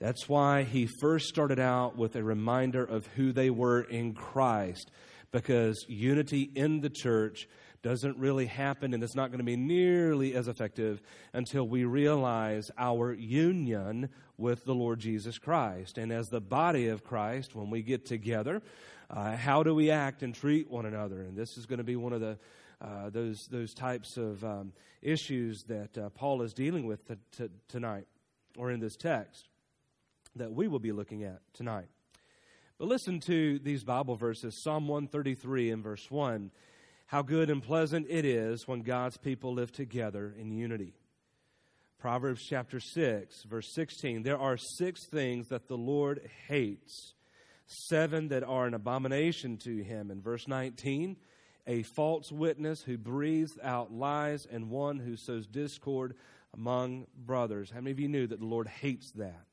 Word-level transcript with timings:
That's 0.00 0.28
why 0.28 0.64
he 0.64 0.88
first 1.00 1.28
started 1.28 1.60
out 1.60 1.96
with 1.96 2.16
a 2.16 2.24
reminder 2.24 2.82
of 2.82 3.06
who 3.14 3.30
they 3.30 3.50
were 3.50 3.82
in 3.82 4.14
Christ, 4.14 4.90
because 5.30 5.86
unity 5.86 6.50
in 6.56 6.80
the 6.80 6.90
church 6.90 7.46
doesn't 7.82 8.18
really 8.18 8.46
happen 8.46 8.92
and 8.92 9.02
it's 9.02 9.14
not 9.14 9.30
going 9.30 9.38
to 9.38 9.44
be 9.44 9.56
nearly 9.56 10.34
as 10.34 10.48
effective 10.48 11.00
until 11.32 11.66
we 11.66 11.84
realize 11.84 12.70
our 12.76 13.12
union 13.12 14.08
with 14.36 14.64
the 14.64 14.74
Lord 14.74 15.00
Jesus 15.00 15.38
Christ. 15.38 15.98
And 15.98 16.12
as 16.12 16.28
the 16.28 16.40
body 16.40 16.88
of 16.88 17.04
Christ, 17.04 17.54
when 17.54 17.70
we 17.70 17.82
get 17.82 18.04
together, 18.04 18.62
uh, 19.08 19.36
how 19.36 19.62
do 19.62 19.74
we 19.74 19.90
act 19.90 20.22
and 20.22 20.34
treat 20.34 20.70
one 20.70 20.86
another? 20.86 21.22
And 21.22 21.36
this 21.36 21.56
is 21.56 21.66
going 21.66 21.78
to 21.78 21.84
be 21.84 21.96
one 21.96 22.12
of 22.12 22.20
the 22.20 22.38
uh, 22.82 23.10
those 23.10 23.46
those 23.50 23.74
types 23.74 24.16
of 24.16 24.42
um, 24.42 24.72
issues 25.02 25.64
that 25.68 25.98
uh, 25.98 26.08
Paul 26.10 26.40
is 26.40 26.54
dealing 26.54 26.86
with 26.86 27.06
t- 27.06 27.14
t- 27.36 27.48
tonight, 27.68 28.06
or 28.56 28.70
in 28.70 28.80
this 28.80 28.96
text 28.96 29.48
that 30.36 30.52
we 30.52 30.68
will 30.68 30.78
be 30.78 30.92
looking 30.92 31.24
at 31.24 31.40
tonight. 31.52 31.88
But 32.78 32.88
listen 32.88 33.20
to 33.26 33.58
these 33.58 33.84
Bible 33.84 34.16
verses 34.16 34.62
Psalm 34.62 34.88
133 34.88 35.70
and 35.70 35.82
verse 35.82 36.10
1 36.10 36.50
how 37.10 37.22
good 37.22 37.50
and 37.50 37.60
pleasant 37.60 38.06
it 38.08 38.24
is 38.24 38.68
when 38.68 38.82
God's 38.82 39.16
people 39.16 39.52
live 39.52 39.72
together 39.72 40.32
in 40.38 40.52
unity. 40.52 40.94
Proverbs 41.98 42.40
chapter 42.48 42.78
6, 42.78 43.42
verse 43.48 43.74
16. 43.74 44.22
There 44.22 44.38
are 44.38 44.56
six 44.56 45.08
things 45.08 45.48
that 45.48 45.66
the 45.66 45.76
Lord 45.76 46.30
hates, 46.46 47.14
seven 47.66 48.28
that 48.28 48.44
are 48.44 48.64
an 48.64 48.74
abomination 48.74 49.56
to 49.64 49.82
him. 49.82 50.12
In 50.12 50.22
verse 50.22 50.46
19, 50.46 51.16
a 51.66 51.82
false 51.82 52.30
witness 52.30 52.80
who 52.82 52.96
breathes 52.96 53.58
out 53.60 53.92
lies 53.92 54.46
and 54.48 54.70
one 54.70 55.00
who 55.00 55.16
sows 55.16 55.48
discord 55.48 56.14
among 56.54 57.08
brothers. 57.16 57.72
How 57.72 57.80
many 57.80 57.90
of 57.90 57.98
you 57.98 58.08
knew 58.08 58.28
that 58.28 58.38
the 58.38 58.46
Lord 58.46 58.68
hates 58.68 59.10
that? 59.16 59.46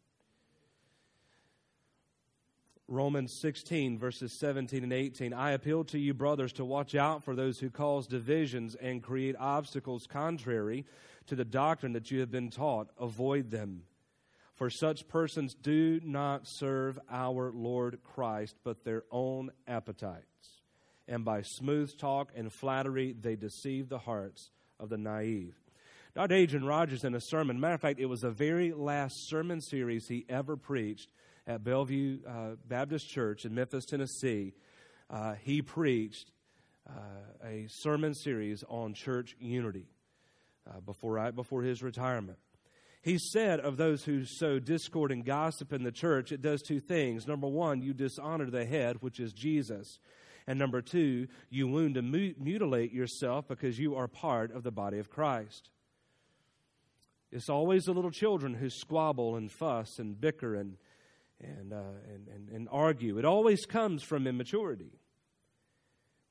Romans 2.90 3.38
16, 3.42 4.00
verses 4.00 4.31
17 4.40 4.84
and 4.84 4.94
18. 4.94 5.34
I 5.34 5.52
appeal 5.52 5.84
to 5.86 6.00
you, 6.00 6.14
brothers, 6.14 6.53
to 6.53 6.64
watch 6.64 6.96
out 6.96 7.22
for 7.22 7.36
those 7.36 7.59
who 7.59 7.70
cause 7.70 8.08
divisions 8.08 8.75
and 8.75 9.03
create 9.03 9.36
obstacles 9.38 10.08
contrary 10.08 10.86
to 11.26 11.36
the 11.36 11.44
doctrine 11.44 11.94
that 11.94 12.12
you 12.12 12.22
have 12.22 12.31
been 12.31 12.50
taught. 12.50 12.90
Avoid 12.97 13.52
them. 13.52 13.84
For 14.53 14.70
such 14.70 15.08
persons 15.09 15.53
do 15.53 16.00
not 16.03 16.47
serve 16.47 16.97
our 17.12 17.52
Lord 17.53 18.00
Christ, 18.03 18.56
but 18.64 18.86
their 18.86 19.03
own 19.12 19.52
appetites. 19.68 20.62
And 21.09 21.26
by 21.26 21.42
smooth 21.42 21.97
talk 21.97 22.31
and 22.36 22.52
flattery, 22.52 23.14
they 23.14 23.36
deceive 23.36 23.90
the 23.90 24.00
hearts 24.00 24.50
of 24.80 24.88
the 24.88 24.97
naive. 24.97 25.56
Dr. 26.16 26.34
Adrian 26.34 26.66
Rogers, 26.66 27.03
in 27.03 27.14
a 27.14 27.22
sermon, 27.22 27.59
matter 27.59 27.76
of 27.76 27.81
fact, 27.81 28.00
it 28.00 28.08
was 28.08 28.22
the 28.22 28.31
very 28.31 28.72
last 28.72 29.28
sermon 29.28 29.62
series 29.62 30.08
he 30.08 30.26
ever 30.30 30.56
preached 30.56 31.09
at 31.47 31.63
Bellevue 31.63 32.19
uh, 32.28 32.56
Baptist 32.68 33.09
Church 33.09 33.46
in 33.46 33.56
Memphis, 33.56 33.85
Tennessee, 33.85 34.53
uh, 35.09 35.35
he 35.41 35.62
preached 35.62 36.31
uh, 36.88 37.46
a 37.46 37.68
sermon 37.69 38.13
series 38.13 38.63
on 38.68 38.94
church 38.94 39.35
unity 39.40 39.88
uh, 40.69 40.81
before 40.81 41.13
right 41.13 41.35
before 41.35 41.63
his 41.63 41.81
retirement. 41.81 42.38
He 43.02 43.18
said 43.18 43.62
of 43.62 43.78
those 43.78 44.03
who 44.03 44.25
sow 44.25 44.59
discord 44.59 45.12
and 45.12 45.24
gossip 45.24 45.72
in 45.72 45.84
the 45.84 45.91
church, 45.91 46.34
it 46.34 46.41
does 46.41 46.62
two 46.62 46.81
things. 46.81 47.25
Number 47.25 47.47
one, 47.47 47.81
you 47.81 47.94
dishonor 47.94 48.50
the 48.50 48.66
head, 48.66 48.97
which 49.00 49.19
is 49.19 49.31
Jesus. 49.31 50.00
And 50.46 50.59
number 50.59 50.81
two, 50.81 51.28
you 51.50 51.68
wound 51.68 51.96
and 51.96 52.12
mutilate 52.12 52.91
yourself 52.91 53.47
because 53.47 53.79
you 53.79 53.96
are 53.96 54.08
part 54.08 54.52
of 54.53 54.64
the 54.64 54.72
body 54.72 55.00
of 55.00 55.09
Christ. 55.09 55.69
It's 57.31 57.50
always 57.50 57.85
the 57.85 57.94
little 57.94 58.12
children 58.12 58.53
who 58.53 58.69
squabble 58.69 59.35
and 59.35 59.52
fuss 59.52 60.00
and 60.00 60.19
bicker 60.19 60.56
and 60.56 60.78
and, 61.42 61.74
uh, 61.74 61.78
and, 62.14 62.28
and, 62.28 62.50
and 62.50 62.68
argue. 62.72 63.18
It 63.18 63.25
always 63.25 63.66
comes 63.66 64.03
from 64.03 64.28
immaturity. 64.28 64.92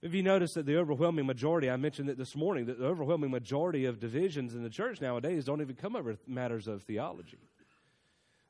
If 0.03 0.15
you 0.15 0.23
notice 0.23 0.53
that 0.55 0.67
the 0.67 0.77
overwhelming 0.77 1.27
majority, 1.27 1.71
I 1.71 1.77
mentioned 1.77 2.11
it 2.11 2.19
this 2.19 2.37
morning, 2.37 2.67
that 2.67 2.79
the 2.79 2.87
overwhelming 2.87 3.31
majority 3.31 3.87
of 3.87 3.99
divisions 3.99 4.55
in 4.55 4.63
the 4.63 4.71
church 4.71 5.01
nowadays 5.01 5.45
don't 5.45 5.61
even 5.61 5.77
come 5.77 5.97
over 5.97 6.17
matters 6.27 6.69
of 6.69 6.83
theology. 6.83 7.39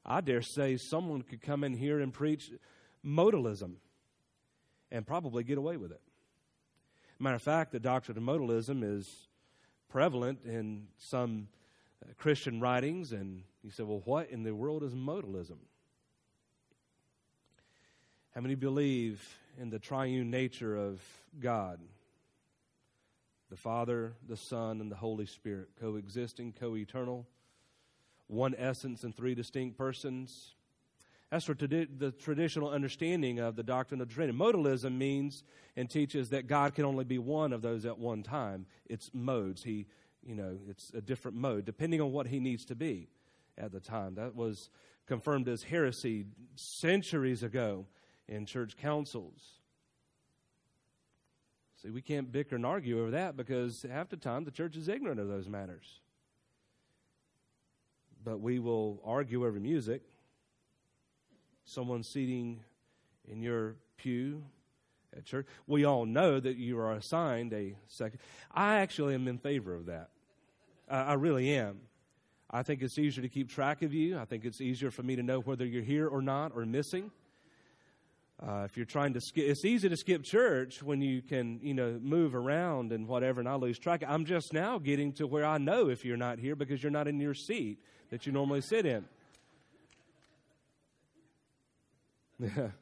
I 0.05 0.21
dare 0.21 0.43
say 0.43 0.77
someone 0.77 1.23
could 1.23 1.41
come 1.41 1.65
in 1.65 1.75
here 1.75 2.01
and 2.01 2.13
preach 2.13 2.51
modalism 3.05 3.75
and 4.91 5.07
probably 5.07 5.45
get 5.45 5.59
away 5.59 5.77
with 5.77 5.93
it. 5.93 6.01
Matter 7.19 7.37
of 7.37 7.43
fact, 7.43 7.73
the 7.73 7.81
doctrine 7.81 8.19
of 8.19 8.23
modalism 8.23 8.85
is 8.85 9.29
prevalent 9.89 10.41
in 10.45 10.89
some 10.99 11.49
uh, 12.05 12.13
Christian 12.19 12.61
writings, 12.61 13.13
and 13.13 13.43
you 13.63 13.71
say, 13.71 13.83
well, 13.83 14.03
what 14.05 14.31
in 14.31 14.43
the 14.43 14.55
world 14.55 14.83
is 14.83 14.95
modalism? 14.95 15.59
How 18.37 18.43
many 18.43 18.55
believe 18.55 19.27
in 19.59 19.71
the 19.71 19.79
triune 19.79 20.31
nature 20.31 20.77
of 20.77 21.01
God? 21.41 21.81
The 23.49 23.57
Father, 23.57 24.13
the 24.29 24.37
Son, 24.37 24.83
and 24.83 24.93
the 24.93 24.97
Holy 24.97 25.25
Spirit, 25.25 25.71
coexisting, 25.81 26.53
co 26.53 26.77
eternal, 26.77 27.27
one 28.27 28.55
essence 28.59 29.05
and 29.05 29.17
three 29.17 29.35
distinct 29.35 29.79
persons. 29.79 30.53
That's 31.31 31.47
for 31.47 31.55
the 31.55 32.13
traditional 32.21 32.69
understanding 32.69 33.39
of 33.39 33.57
the 33.57 33.63
doctrine 33.63 34.03
of 34.03 34.11
Trinity. 34.11 34.37
Modalism 34.37 34.99
means 34.99 35.43
and 35.75 35.89
teaches 35.89 36.29
that 36.29 36.47
God 36.47 36.75
can 36.75 36.85
only 36.85 37.05
be 37.05 37.19
one 37.19 37.55
of 37.55 37.63
those 37.63 37.87
at 37.87 37.99
one 37.99 38.23
time. 38.23 38.67
It's 38.85 39.11
modes. 39.15 39.63
He, 39.63 39.87
you 40.23 40.35
know, 40.35 40.59
it's 40.69 40.93
a 40.93 41.01
different 41.01 41.39
mode 41.39 41.65
depending 41.65 42.03
on 42.03 42.13
what 42.13 42.27
he 42.27 42.39
needs 42.39 42.67
to 42.67 42.75
be 42.75 43.09
at 43.57 43.73
the 43.73 43.81
time. 43.81 44.17
That 44.17 44.37
was 44.37 44.69
confirmed 45.07 45.49
as 45.49 45.63
heresy 45.63 46.27
centuries 46.55 47.43
ago 47.43 47.87
in 48.29 48.47
church 48.47 48.77
councils. 48.77 49.41
See, 51.83 51.91
we 51.91 52.03
can't 52.03 52.33
bicker 52.33 52.57
and 52.57 52.65
argue 52.65 53.01
over 53.01 53.11
that 53.13 53.37
because 53.37 53.85
half 53.91 54.09
the 54.09 54.17
time 54.17 54.45
the 54.45 54.51
church 54.51 54.77
is 54.77 54.89
ignorant 54.89 55.21
of 55.21 55.29
those 55.29 55.49
matters. 55.49 56.01
But 58.25 58.41
we 58.41 58.59
will 58.59 59.01
argue 59.05 59.47
over 59.47 59.61
music. 59.61 60.03
Someone 61.65 62.03
sitting 62.03 62.63
in 63.31 63.43
your 63.43 63.77
pew 63.97 64.43
at 65.17 65.25
church. 65.25 65.47
We 65.67 65.85
all 65.85 66.07
know 66.07 66.41
that 66.41 66.57
you 66.57 66.79
are 66.79 66.93
assigned 66.93 67.53
a 67.53 67.77
second. 67.89 68.21
I 68.53 68.77
actually 68.77 69.15
am 69.15 69.29
in 69.29 69.39
favor 69.39 69.75
of 69.75 69.87
that. 69.87 70.11
I 70.89 71.15
really 71.15 71.55
am. 71.55 71.81
I 72.51 72.63
think 72.63 72.83
it's 72.83 72.99
easier 72.99 73.23
to 73.23 73.29
keep 73.29 73.51
track 73.51 73.83
of 73.83 73.93
you. 73.93 74.19
I 74.19 74.25
think 74.25 74.45
it's 74.45 74.61
easier 74.61 74.91
for 74.91 75.03
me 75.03 75.17
to 75.17 75.23
know 75.23 75.41
whether 75.41 75.67
you're 75.67 75.83
here 75.83 76.07
or 76.07 76.23
not 76.23 76.53
or 76.55 76.65
missing. 76.65 77.11
Uh, 78.41 78.63
if 78.65 78.77
you're 78.77 78.85
trying 78.85 79.15
to 79.15 79.21
skip, 79.21 79.45
it's 79.49 79.65
easy 79.65 79.89
to 79.89 79.97
skip 79.97 80.23
church 80.23 80.83
when 80.83 81.01
you 81.01 81.23
can, 81.23 81.59
you 81.63 81.73
know, 81.73 81.99
move 82.03 82.35
around 82.35 82.93
and 82.93 83.09
whatever, 83.09 83.41
and 83.41 83.49
I 83.49 83.55
lose 83.55 83.79
track. 83.79 84.05
I'm 84.07 84.27
just 84.27 84.53
now 84.53 84.79
getting 84.79 85.13
to 85.15 85.27
where 85.27 85.47
I 85.47 85.57
know 85.57 85.89
if 85.89 86.05
you're 86.05 86.19
not 86.19 86.39
here 86.39 86.55
because 86.55 86.83
you're 86.83 86.93
not 86.93 87.09
in 87.09 87.19
your 87.19 87.33
seat 87.33 87.79
that 88.11 88.27
you 88.27 88.33
normally 88.33 88.61
sit 88.61 88.85
in. 88.85 89.05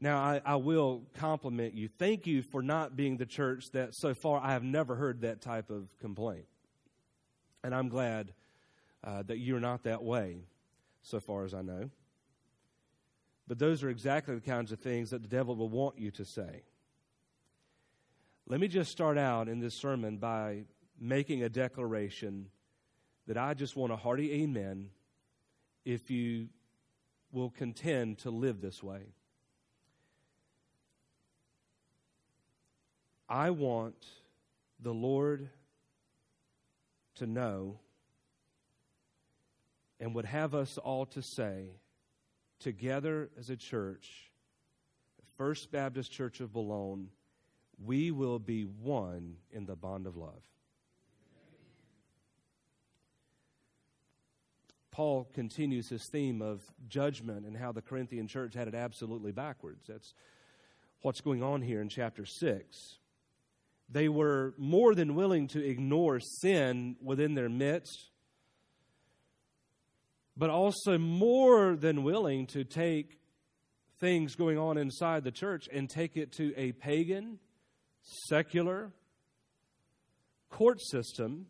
Now, 0.00 0.18
I, 0.18 0.40
I, 0.44 0.56
will 0.56 1.02
compliment 1.14 1.74
you. 1.74 1.88
Thank 1.98 2.26
you 2.26 2.42
for 2.42 2.62
not 2.62 2.94
being 2.94 3.16
the 3.16 3.26
church 3.26 3.64
that 3.72 3.96
so 3.96 4.14
far 4.14 4.40
I 4.40 4.52
have 4.52 4.62
never 4.62 4.94
heard 4.94 5.22
that 5.22 5.40
type 5.40 5.70
of 5.70 5.88
complaint. 5.98 6.44
And 7.64 7.74
I'm 7.74 7.88
glad 7.88 8.32
uh, 9.02 9.24
that 9.24 9.38
you're 9.38 9.58
not 9.58 9.82
that 9.82 10.04
way, 10.04 10.38
so 11.02 11.18
far 11.18 11.44
as 11.44 11.52
I 11.52 11.62
know. 11.62 11.90
But 13.48 13.58
those 13.58 13.82
are 13.82 13.88
exactly 13.88 14.34
the 14.34 14.42
kinds 14.42 14.72
of 14.72 14.78
things 14.78 15.10
that 15.10 15.22
the 15.22 15.28
devil 15.28 15.56
will 15.56 15.70
want 15.70 15.98
you 15.98 16.10
to 16.12 16.24
say. 16.24 16.64
Let 18.46 18.60
me 18.60 18.68
just 18.68 18.92
start 18.92 19.16
out 19.16 19.48
in 19.48 19.58
this 19.58 19.74
sermon 19.74 20.18
by 20.18 20.64
making 21.00 21.42
a 21.42 21.48
declaration 21.48 22.50
that 23.26 23.38
I 23.38 23.54
just 23.54 23.74
want 23.74 23.92
a 23.92 23.96
hearty 23.96 24.42
amen 24.42 24.90
if 25.86 26.10
you 26.10 26.48
will 27.32 27.50
contend 27.50 28.18
to 28.18 28.30
live 28.30 28.60
this 28.60 28.82
way. 28.82 29.00
I 33.30 33.50
want 33.50 34.06
the 34.80 34.94
Lord 34.94 35.48
to 37.16 37.26
know 37.26 37.78
and 40.00 40.14
would 40.14 40.26
have 40.26 40.54
us 40.54 40.78
all 40.78 41.06
to 41.06 41.22
say 41.22 41.70
together 42.58 43.30
as 43.38 43.50
a 43.50 43.56
church, 43.56 44.30
First 45.36 45.70
Baptist 45.70 46.10
Church 46.10 46.40
of 46.40 46.52
Boulogne, 46.52 47.08
we 47.84 48.10
will 48.10 48.38
be 48.38 48.62
one 48.62 49.36
in 49.52 49.66
the 49.66 49.76
bond 49.76 50.06
of 50.06 50.16
love. 50.16 50.42
Paul 54.90 55.30
continues 55.32 55.88
his 55.88 56.06
theme 56.06 56.42
of 56.42 56.60
judgment 56.88 57.46
and 57.46 57.56
how 57.56 57.70
the 57.70 57.80
Corinthian 57.80 58.26
church 58.26 58.54
had 58.54 58.66
it 58.66 58.74
absolutely 58.74 59.30
backwards. 59.30 59.86
That's 59.86 60.12
what's 61.02 61.20
going 61.20 61.40
on 61.40 61.62
here 61.62 61.80
in 61.80 61.88
chapter 61.88 62.26
6. 62.26 62.98
They 63.88 64.08
were 64.08 64.54
more 64.58 64.96
than 64.96 65.14
willing 65.14 65.46
to 65.48 65.64
ignore 65.64 66.18
sin 66.18 66.96
within 67.00 67.34
their 67.34 67.48
midst, 67.48 68.10
but 70.38 70.50
also 70.50 70.96
more 70.96 71.74
than 71.74 72.04
willing 72.04 72.46
to 72.46 72.62
take 72.62 73.18
things 73.98 74.36
going 74.36 74.56
on 74.56 74.78
inside 74.78 75.24
the 75.24 75.32
church 75.32 75.68
and 75.72 75.90
take 75.90 76.16
it 76.16 76.30
to 76.30 76.54
a 76.56 76.70
pagan, 76.72 77.40
secular 78.28 78.92
court 80.48 80.80
system 80.80 81.46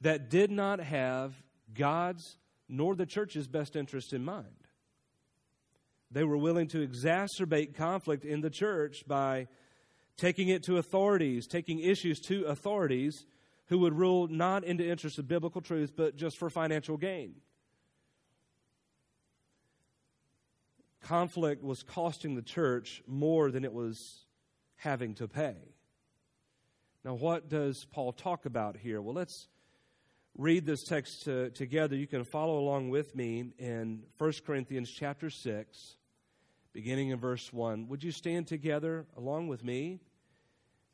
that 0.00 0.30
did 0.30 0.50
not 0.50 0.80
have 0.80 1.34
God's 1.74 2.38
nor 2.68 2.96
the 2.96 3.06
church's 3.06 3.46
best 3.46 3.76
interest 3.76 4.14
in 4.14 4.24
mind. 4.24 4.46
They 6.10 6.24
were 6.24 6.38
willing 6.38 6.68
to 6.68 6.86
exacerbate 6.86 7.74
conflict 7.74 8.24
in 8.24 8.40
the 8.40 8.50
church 8.50 9.04
by 9.06 9.48
taking 10.16 10.48
it 10.48 10.62
to 10.64 10.78
authorities, 10.78 11.46
taking 11.46 11.80
issues 11.80 12.18
to 12.20 12.44
authorities 12.44 13.26
who 13.66 13.78
would 13.80 13.92
rule 13.92 14.26
not 14.28 14.64
in 14.64 14.78
the 14.78 14.88
interest 14.88 15.18
of 15.18 15.28
biblical 15.28 15.60
truth, 15.60 15.92
but 15.94 16.16
just 16.16 16.38
for 16.38 16.48
financial 16.48 16.96
gain. 16.96 17.34
Conflict 21.06 21.62
was 21.62 21.84
costing 21.84 22.34
the 22.34 22.42
church 22.42 23.00
more 23.06 23.52
than 23.52 23.64
it 23.64 23.72
was 23.72 24.26
having 24.74 25.14
to 25.14 25.28
pay. 25.28 25.54
Now, 27.04 27.14
what 27.14 27.48
does 27.48 27.84
Paul 27.92 28.12
talk 28.12 28.44
about 28.44 28.76
here? 28.76 29.00
Well, 29.00 29.14
let's 29.14 29.46
read 30.36 30.66
this 30.66 30.82
text 30.82 31.22
to, 31.22 31.50
together, 31.50 31.94
you 31.94 32.08
can 32.08 32.24
follow 32.24 32.58
along 32.58 32.90
with 32.90 33.14
me 33.14 33.52
in 33.56 34.02
1 34.18 34.32
Corinthians 34.44 34.90
chapter 34.90 35.30
6, 35.30 35.96
beginning 36.72 37.10
in 37.10 37.20
verse 37.20 37.52
1. 37.52 37.86
Would 37.86 38.02
you 38.02 38.10
stand 38.10 38.48
together 38.48 39.06
along 39.16 39.46
with 39.46 39.62
me 39.62 40.00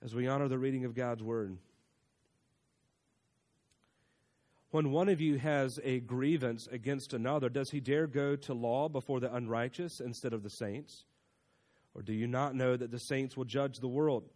as 0.02 0.14
we 0.14 0.28
honor 0.28 0.48
the 0.48 0.58
reading 0.58 0.84
of 0.84 0.94
God's 0.94 1.22
word? 1.22 1.56
When 4.72 4.90
one 4.90 5.10
of 5.10 5.20
you 5.20 5.36
has 5.36 5.78
a 5.84 6.00
grievance 6.00 6.66
against 6.72 7.12
another, 7.12 7.50
does 7.50 7.70
he 7.70 7.78
dare 7.78 8.06
go 8.06 8.36
to 8.36 8.54
law 8.54 8.88
before 8.88 9.20
the 9.20 9.32
unrighteous 9.32 10.00
instead 10.00 10.32
of 10.32 10.42
the 10.42 10.48
saints? 10.48 11.04
Or 11.94 12.00
do 12.00 12.14
you 12.14 12.26
not 12.26 12.54
know 12.54 12.74
that 12.78 12.90
the 12.90 12.98
saints 12.98 13.36
will 13.36 13.44
judge 13.44 13.80
the 13.80 13.88
world? 13.88 14.30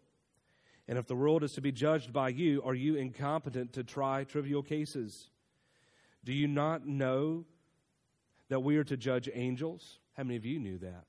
And 0.89 0.99
if 0.99 1.07
the 1.07 1.17
world 1.17 1.43
is 1.43 1.55
to 1.55 1.63
be 1.63 1.73
judged 1.73 2.13
by 2.13 2.29
you, 2.29 2.63
are 2.67 2.75
you 2.75 2.97
incompetent 2.97 3.73
to 3.73 3.83
try 3.83 4.25
trivial 4.25 4.63
cases? 4.63 5.31
Do 6.23 6.35
you 6.35 6.49
not 6.49 6.87
know 6.87 7.47
that 8.51 8.61
we 8.61 8.77
are 8.77 8.85
to 8.85 8.97
judge 8.99 9.31
angels? 9.33 10.01
How 10.19 10.25
many 10.25 10.37
of 10.37 10.45
you 10.45 10.59
knew 10.59 10.77
that? 10.81 11.07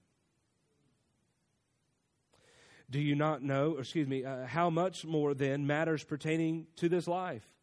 Do 2.89 3.01
you 3.01 3.15
not 3.15 3.43
know, 3.43 3.75
excuse 3.77 4.07
me, 4.07 4.23
uh, 4.23 4.45
how 4.45 4.69
much 4.69 5.03
more 5.03 5.33
then 5.33 5.67
matters 5.67 6.05
pertaining 6.05 6.67
to 6.77 6.87
this 6.87 7.09
life? 7.09 7.56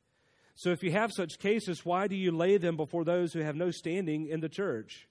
So 0.55 0.71
if 0.71 0.83
you 0.83 0.93
have 0.93 1.13
such 1.13 1.39
cases, 1.39 1.85
why 1.85 2.07
do 2.07 2.15
you 2.15 2.31
lay 2.31 2.59
them 2.59 2.77
before 2.77 3.05
those 3.05 3.33
who 3.33 3.41
have 3.41 3.57
no 3.57 3.71
standing 3.71 4.29
in 4.29 4.41
the 4.41 4.49
church? 4.49 5.09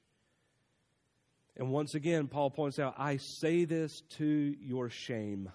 And 1.58 1.70
once 1.70 1.94
again, 1.94 2.28
Paul 2.28 2.50
points 2.50 2.80
out, 2.80 2.96
I 2.98 3.18
say 3.18 3.66
this 3.66 4.02
to 4.18 4.26
your 4.26 4.90
shame. 4.90 5.52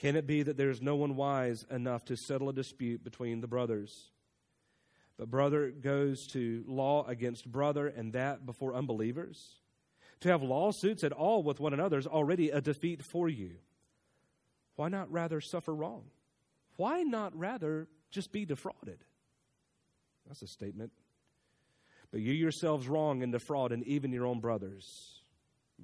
Can 0.00 0.16
it 0.16 0.26
be 0.26 0.42
that 0.42 0.56
there 0.56 0.70
is 0.70 0.80
no 0.80 0.96
one 0.96 1.14
wise 1.14 1.64
enough 1.70 2.06
to 2.06 2.16
settle 2.16 2.48
a 2.48 2.54
dispute 2.54 3.04
between 3.04 3.40
the 3.40 3.46
brothers? 3.46 4.10
But 5.18 5.30
brother 5.30 5.70
goes 5.70 6.26
to 6.28 6.64
law 6.66 7.06
against 7.06 7.44
brother, 7.44 7.86
and 7.86 8.14
that 8.14 8.46
before 8.46 8.74
unbelievers? 8.74 9.60
To 10.20 10.30
have 10.30 10.42
lawsuits 10.42 11.04
at 11.04 11.12
all 11.12 11.42
with 11.42 11.60
one 11.60 11.74
another 11.74 11.98
is 11.98 12.06
already 12.06 12.48
a 12.48 12.62
defeat 12.62 13.02
for 13.02 13.28
you. 13.28 13.56
Why 14.76 14.88
not 14.88 15.12
rather 15.12 15.42
suffer 15.42 15.74
wrong? 15.74 16.04
Why 16.80 17.02
not 17.02 17.38
rather 17.38 17.88
just 18.10 18.32
be 18.32 18.46
defrauded? 18.46 19.04
That's 20.26 20.40
a 20.40 20.46
statement. 20.46 20.92
But 22.10 22.22
you 22.22 22.32
yourselves 22.32 22.88
wrong 22.88 23.22
and 23.22 23.30
defraud, 23.30 23.70
and 23.70 23.84
even 23.84 24.12
your 24.12 24.24
own 24.24 24.40
brothers. 24.40 25.20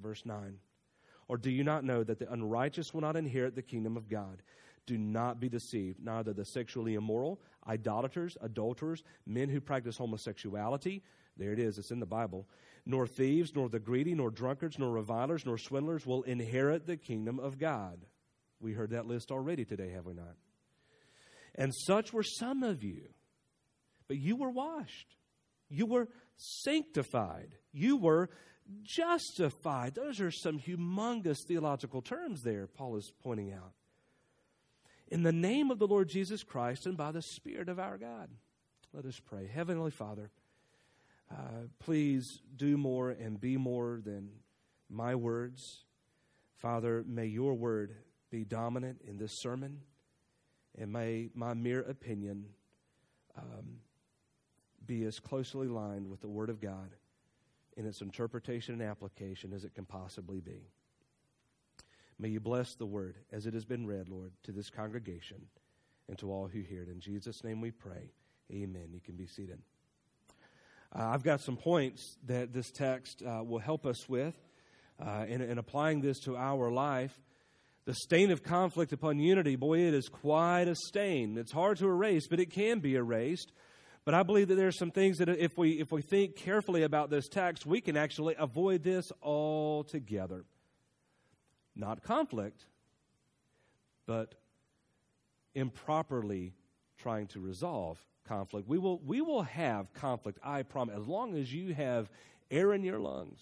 Verse 0.01 0.25
9. 0.25 0.57
Or 1.27 1.37
do 1.37 1.51
you 1.51 1.63
not 1.63 1.83
know 1.83 2.03
that 2.03 2.17
the 2.17 2.33
unrighteous 2.33 2.95
will 2.95 3.01
not 3.01 3.15
inherit 3.15 3.53
the 3.53 3.61
kingdom 3.61 3.95
of 3.95 4.09
God? 4.09 4.41
Do 4.87 4.97
not 4.97 5.39
be 5.39 5.49
deceived. 5.49 5.99
Neither 6.03 6.33
the 6.33 6.43
sexually 6.43 6.95
immoral, 6.95 7.41
idolaters, 7.67 8.35
adulterers, 8.41 9.03
men 9.27 9.49
who 9.49 9.61
practice 9.61 9.97
homosexuality, 9.97 11.03
there 11.37 11.53
it 11.53 11.59
is, 11.59 11.77
it's 11.77 11.91
in 11.91 11.99
the 11.99 12.07
Bible, 12.07 12.47
nor 12.87 13.05
thieves, 13.05 13.55
nor 13.55 13.69
the 13.69 13.79
greedy, 13.79 14.15
nor 14.15 14.31
drunkards, 14.31 14.79
nor 14.79 14.89
revilers, 14.89 15.45
nor 15.45 15.59
swindlers 15.59 16.07
will 16.07 16.23
inherit 16.23 16.87
the 16.87 16.97
kingdom 16.97 17.37
of 17.37 17.59
God. 17.59 18.03
We 18.59 18.73
heard 18.73 18.89
that 18.89 19.05
list 19.05 19.31
already 19.31 19.63
today, 19.63 19.91
have 19.91 20.07
we 20.07 20.15
not? 20.15 20.33
And 21.57 21.73
such 21.73 22.13
were 22.13 22.23
some 22.23 22.63
of 22.63 22.83
you. 22.83 23.09
But 24.07 24.17
you 24.17 24.35
were 24.35 24.51
washed. 24.51 25.15
You 25.69 25.85
were 25.85 26.07
sanctified. 26.37 27.55
You 27.73 27.97
were 27.97 28.29
justified. 28.83 29.95
Those 29.95 30.19
are 30.21 30.31
some 30.31 30.59
humongous 30.59 31.39
theological 31.47 32.01
terms 32.01 32.41
there, 32.43 32.67
Paul 32.67 32.97
is 32.97 33.11
pointing 33.23 33.53
out. 33.53 33.73
In 35.09 35.23
the 35.23 35.31
name 35.31 35.71
of 35.71 35.79
the 35.79 35.87
Lord 35.87 36.09
Jesus 36.09 36.43
Christ 36.43 36.85
and 36.85 36.97
by 36.97 37.11
the 37.11 37.21
Spirit 37.21 37.69
of 37.69 37.79
our 37.79 37.97
God. 37.97 38.29
Let 38.93 39.05
us 39.05 39.19
pray. 39.23 39.49
Heavenly 39.53 39.91
Father, 39.91 40.31
uh, 41.31 41.67
please 41.79 42.41
do 42.55 42.77
more 42.77 43.11
and 43.11 43.39
be 43.39 43.57
more 43.57 44.01
than 44.03 44.29
my 44.89 45.15
words. 45.15 45.85
Father, 46.57 47.03
may 47.07 47.25
your 47.25 47.53
word 47.53 47.93
be 48.31 48.43
dominant 48.43 49.01
in 49.05 49.17
this 49.17 49.39
sermon, 49.39 49.81
and 50.77 50.91
may 50.91 51.29
my 51.33 51.53
mere 51.53 51.81
opinion 51.81 52.45
um, 53.37 53.79
be 54.85 55.03
as 55.05 55.19
closely 55.19 55.67
aligned 55.67 56.09
with 56.09 56.21
the 56.21 56.27
word 56.27 56.49
of 56.49 56.61
God 56.61 56.95
in 57.75 57.85
its 57.85 58.01
interpretation 58.01 58.73
and 58.73 58.83
application 58.83 59.53
as 59.53 59.63
it 59.63 59.75
can 59.75 59.85
possibly 59.85 60.39
be. 60.39 60.69
May 62.19 62.29
you 62.29 62.39
bless 62.39 62.73
the 62.73 62.85
word 62.85 63.15
as 63.31 63.45
it 63.45 63.53
has 63.53 63.65
been 63.65 63.85
read, 63.85 64.09
Lord, 64.09 64.31
to 64.43 64.51
this 64.51 64.69
congregation 64.69 65.45
and 66.07 66.17
to 66.17 66.31
all 66.31 66.47
who 66.47 66.61
hear 66.61 66.81
it. 66.81 66.89
In 66.89 66.99
Jesus' 66.99 67.43
name 67.43 67.61
we 67.61 67.69
pray. 67.69 68.11
Amen. 68.51 68.89
You 68.91 69.01
can 69.01 69.15
be 69.15 69.27
seated. 69.27 69.59
Uh, 70.95 71.09
I've 71.09 71.23
got 71.23 71.41
some 71.41 71.57
points 71.57 72.17
that 72.25 72.53
this 72.53 72.71
text 72.71 73.21
uh, 73.21 73.43
will 73.43 73.59
help 73.59 73.85
us 73.85 74.07
with 74.09 74.35
uh, 75.05 75.25
in, 75.27 75.41
in 75.41 75.57
applying 75.57 76.01
this 76.01 76.19
to 76.21 76.35
our 76.37 76.71
life. 76.71 77.21
The 77.87 77.93
stain 77.93 78.31
of 78.31 78.43
conflict 78.43 78.91
upon 78.91 79.17
unity, 79.17 79.55
boy, 79.55 79.79
it 79.79 79.93
is 79.93 80.09
quite 80.09 80.67
a 80.67 80.75
stain. 80.75 81.37
It's 81.37 81.53
hard 81.53 81.77
to 81.77 81.87
erase, 81.87 82.27
but 82.27 82.37
it 82.37 82.47
can 82.47 82.79
be 82.79 82.95
erased. 82.95 83.53
But 84.03 84.13
I 84.13 84.23
believe 84.23 84.49
that 84.49 84.55
there 84.55 84.67
are 84.67 84.73
some 84.73 84.91
things 84.91 85.19
that 85.19 85.29
if 85.29 85.57
we, 85.57 85.79
if 85.79 85.89
we 85.89 86.01
think 86.01 86.35
carefully 86.35 86.83
about 86.83 87.09
this 87.09 87.29
text, 87.29 87.65
we 87.65 87.79
can 87.79 87.95
actually 87.95 88.35
avoid 88.37 88.83
this 88.83 89.09
altogether. 89.23 90.43
Not 91.77 92.03
conflict, 92.03 92.65
but 94.05 94.35
improperly 95.55 96.55
trying 96.97 97.27
to 97.27 97.39
resolve 97.39 98.05
conflict. 98.27 98.67
We 98.67 98.79
will, 98.79 98.99
we 98.99 99.21
will 99.21 99.43
have 99.43 99.93
conflict, 99.93 100.39
I 100.43 100.63
promise, 100.63 100.97
as 100.99 101.07
long 101.07 101.37
as 101.37 101.53
you 101.53 101.73
have 101.73 102.09
air 102.51 102.73
in 102.73 102.83
your 102.83 102.99
lungs 102.99 103.39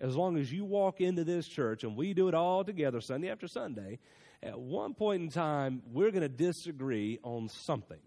as 0.00 0.14
long 0.14 0.38
as 0.38 0.52
you 0.52 0.64
walk 0.64 1.00
into 1.00 1.24
this 1.24 1.48
church 1.48 1.84
and 1.84 1.96
we 1.96 2.14
do 2.14 2.28
it 2.28 2.34
all 2.34 2.64
together 2.64 3.00
Sunday 3.00 3.30
after 3.30 3.48
Sunday, 3.48 3.98
at 4.42 4.58
one 4.58 4.94
point 4.94 5.22
in 5.22 5.28
time, 5.28 5.82
we're 5.92 6.10
going 6.10 6.22
to 6.22 6.28
disagree 6.28 7.18
on 7.22 7.48
something. 7.48 7.98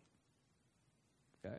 Okay? 1.45 1.57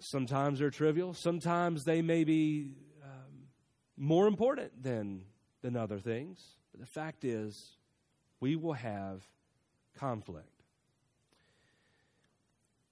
Sometimes 0.00 0.58
they're 0.58 0.70
trivial, 0.70 1.14
sometimes 1.14 1.84
they 1.84 2.02
may 2.02 2.24
be 2.24 2.74
um, 3.02 3.48
more 3.96 4.26
important 4.26 4.82
than, 4.82 5.22
than 5.62 5.76
other 5.76 5.98
things. 5.98 6.44
But 6.72 6.80
the 6.80 6.86
fact 6.86 7.24
is, 7.24 7.70
we 8.40 8.56
will 8.56 8.74
have 8.74 9.22
conflict. 9.98 10.50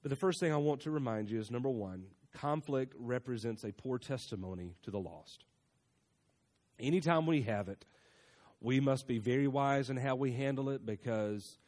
But 0.02 0.09
the 0.09 0.16
first 0.16 0.40
thing 0.40 0.52
I 0.52 0.56
want 0.56 0.83
to 0.83 0.90
remind 0.90 1.30
you 1.30 1.38
is 1.38 1.50
number 1.50 1.68
one, 1.68 2.04
conflict 2.34 2.94
represents 2.98 3.64
a 3.64 3.72
poor 3.72 3.98
testimony 3.98 4.74
to 4.82 4.90
the 4.90 4.98
lost. 4.98 5.44
Anytime 6.78 7.26
we 7.26 7.42
have 7.42 7.68
it, 7.68 7.84
we 8.60 8.80
must 8.80 9.06
be 9.06 9.18
very 9.18 9.46
wise 9.46 9.90
in 9.90 9.96
how 9.96 10.16
we 10.16 10.32
handle 10.32 10.70
it 10.70 10.84
because 10.84 11.58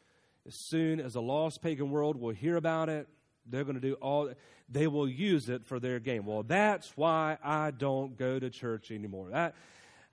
as 0.47 0.55
soon 0.55 0.99
as 0.99 1.13
the 1.13 1.21
lost 1.21 1.61
pagan 1.61 1.89
world 1.89 2.19
will 2.19 2.33
hear 2.33 2.55
about 2.55 2.89
it, 2.89 3.07
they're 3.45 3.63
going 3.63 3.75
to 3.75 3.81
do 3.81 3.93
all, 3.95 4.31
they 4.69 4.87
will 4.87 5.07
use 5.07 5.49
it 5.49 5.65
for 5.65 5.79
their 5.79 5.99
gain. 5.99 6.25
Well, 6.25 6.43
that's 6.43 6.95
why 6.95 7.37
I 7.43 7.71
don't 7.71 8.17
go 8.17 8.39
to 8.39 8.49
church 8.49 8.91
anymore. 8.91 9.29
That, 9.31 9.55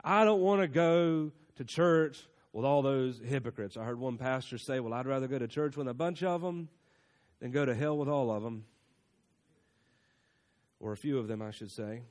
I 0.02 0.24
don't 0.24 0.40
want 0.40 0.60
to 0.60 0.68
go 0.68 1.32
to 1.56 1.64
church 1.64 2.26
with 2.52 2.64
all 2.64 2.82
those 2.82 3.20
hypocrites. 3.24 3.76
I 3.76 3.84
heard 3.84 3.98
one 3.98 4.16
pastor 4.16 4.58
say, 4.58 4.78
Well, 4.78 4.92
I'd 4.92 5.06
rather 5.06 5.26
go 5.26 5.38
to 5.38 5.48
church 5.48 5.76
with 5.76 5.88
a 5.88 5.94
bunch 5.94 6.22
of 6.22 6.42
them 6.42 6.68
than 7.40 7.50
go 7.50 7.64
to 7.64 7.74
hell 7.74 7.96
with 7.96 8.08
all 8.08 8.30
of 8.30 8.42
them. 8.42 8.64
Or 10.84 10.92
a 10.92 10.98
few 10.98 11.18
of 11.18 11.28
them, 11.28 11.40
I 11.40 11.50
should 11.50 11.70
say. 11.70 12.02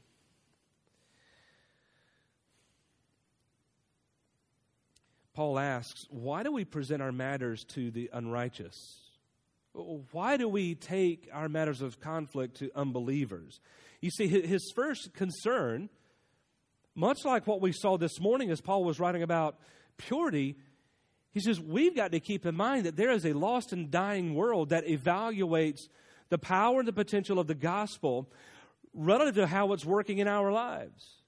Paul 5.36 5.60
asks, 5.60 6.08
Why 6.10 6.42
do 6.42 6.52
we 6.52 6.66
present 6.66 7.00
our 7.00 7.12
matters 7.12 7.64
to 7.76 7.92
the 7.92 8.10
unrighteous? 8.12 8.76
Why 10.12 10.38
do 10.38 10.48
we 10.48 10.74
take 10.74 11.30
our 11.32 11.48
matters 11.50 11.84
of 11.84 12.00
conflict 12.00 12.58
to 12.58 12.72
unbelievers? 12.76 13.60
You 14.02 14.10
see, 14.10 14.28
his 14.28 14.72
first 14.76 15.14
concern, 15.14 15.88
much 16.96 17.26
like 17.26 17.46
what 17.46 17.62
we 17.62 17.74
saw 17.74 18.00
this 18.00 18.20
morning 18.20 18.50
as 18.50 18.60
Paul 18.60 18.84
was 18.84 19.00
writing 19.00 19.22
about 19.22 19.60
purity, 19.98 20.56
he 21.32 21.42
says, 21.42 21.60
We've 21.60 21.96
got 21.96 22.12
to 22.14 22.20
keep 22.20 22.44
in 22.44 22.56
mind 22.56 22.88
that 22.88 22.96
there 22.96 23.12
is 23.12 23.24
a 23.24 23.34
lost 23.34 23.72
and 23.72 23.92
dying 23.92 24.34
world 24.34 24.70
that 24.70 24.88
evaluates 24.88 25.82
the 26.30 26.40
power 26.40 26.80
and 26.80 26.88
the 26.88 26.94
potential 26.94 27.38
of 27.38 27.46
the 27.46 27.54
gospel 27.54 28.28
relative 28.94 29.36
to 29.36 29.48
how 29.48 29.74
it's 29.74 29.86
working 29.86 30.20
in 30.20 30.28
our 30.28 30.52
lives. 30.52 31.24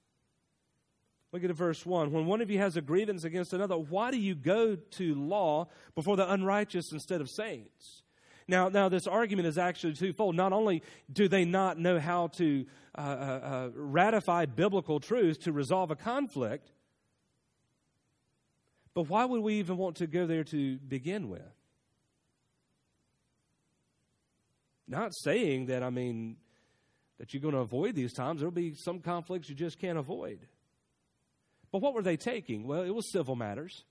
Look 1.32 1.44
at 1.44 1.52
verse 1.52 1.86
1. 1.86 2.12
When 2.12 2.26
one 2.26 2.42
of 2.42 2.50
you 2.50 2.60
has 2.60 2.78
a 2.78 2.82
grievance 2.82 3.24
against 3.26 3.52
another, 3.52 3.78
why 3.78 4.10
do 4.12 4.18
you 4.18 4.36
go 4.36 4.76
to 4.76 5.16
law 5.16 5.68
before 5.94 6.16
the 6.16 6.32
unrighteous 6.32 6.94
instead 6.94 7.20
of 7.20 7.30
saints? 7.30 8.04
Now, 8.48 8.70
now 8.70 8.90
this 8.90 9.08
argument 9.08 9.48
is 9.48 9.58
actually 9.58 9.94
twofold. 9.94 10.36
Not 10.36 10.54
only 10.54 10.84
do 11.12 11.28
they 11.28 11.46
not 11.46 11.78
know 11.78 12.00
how 12.00 12.28
to 12.28 12.66
uh, 12.98 13.02
uh, 13.02 13.04
uh, 13.04 13.70
ratify 13.76 14.46
biblical 14.46 15.00
truths 15.00 15.40
to 15.40 15.52
resolve 15.52 15.92
a 15.92 15.96
conflict, 15.96 16.72
but 18.94 19.10
why 19.10 19.26
would 19.26 19.42
we 19.42 19.56
even 19.56 19.78
want 19.78 19.98
to 19.98 20.08
go 20.08 20.26
there 20.26 20.44
to 20.46 20.78
begin 20.78 21.28
with? 21.28 21.42
Not 24.88 25.14
saying 25.16 25.66
that, 25.66 25.84
I 25.84 25.90
mean, 25.90 26.38
that 27.20 27.34
you're 27.34 27.42
going 27.42 27.54
to 27.54 27.60
avoid 27.60 27.96
these 27.96 28.14
times. 28.14 28.42
There'll 28.42 28.52
be 28.52 28.74
some 28.74 29.00
conflicts 29.00 29.50
you 29.50 29.56
just 29.56 29.80
can't 29.80 29.98
avoid. 29.98 30.40
But 31.72 31.82
what 31.82 31.94
were 31.94 32.02
they 32.02 32.18
taking? 32.18 32.68
Well, 32.68 32.84
it 32.84 32.94
was 32.94 33.12
civil 33.12 33.36
matters. 33.36 33.84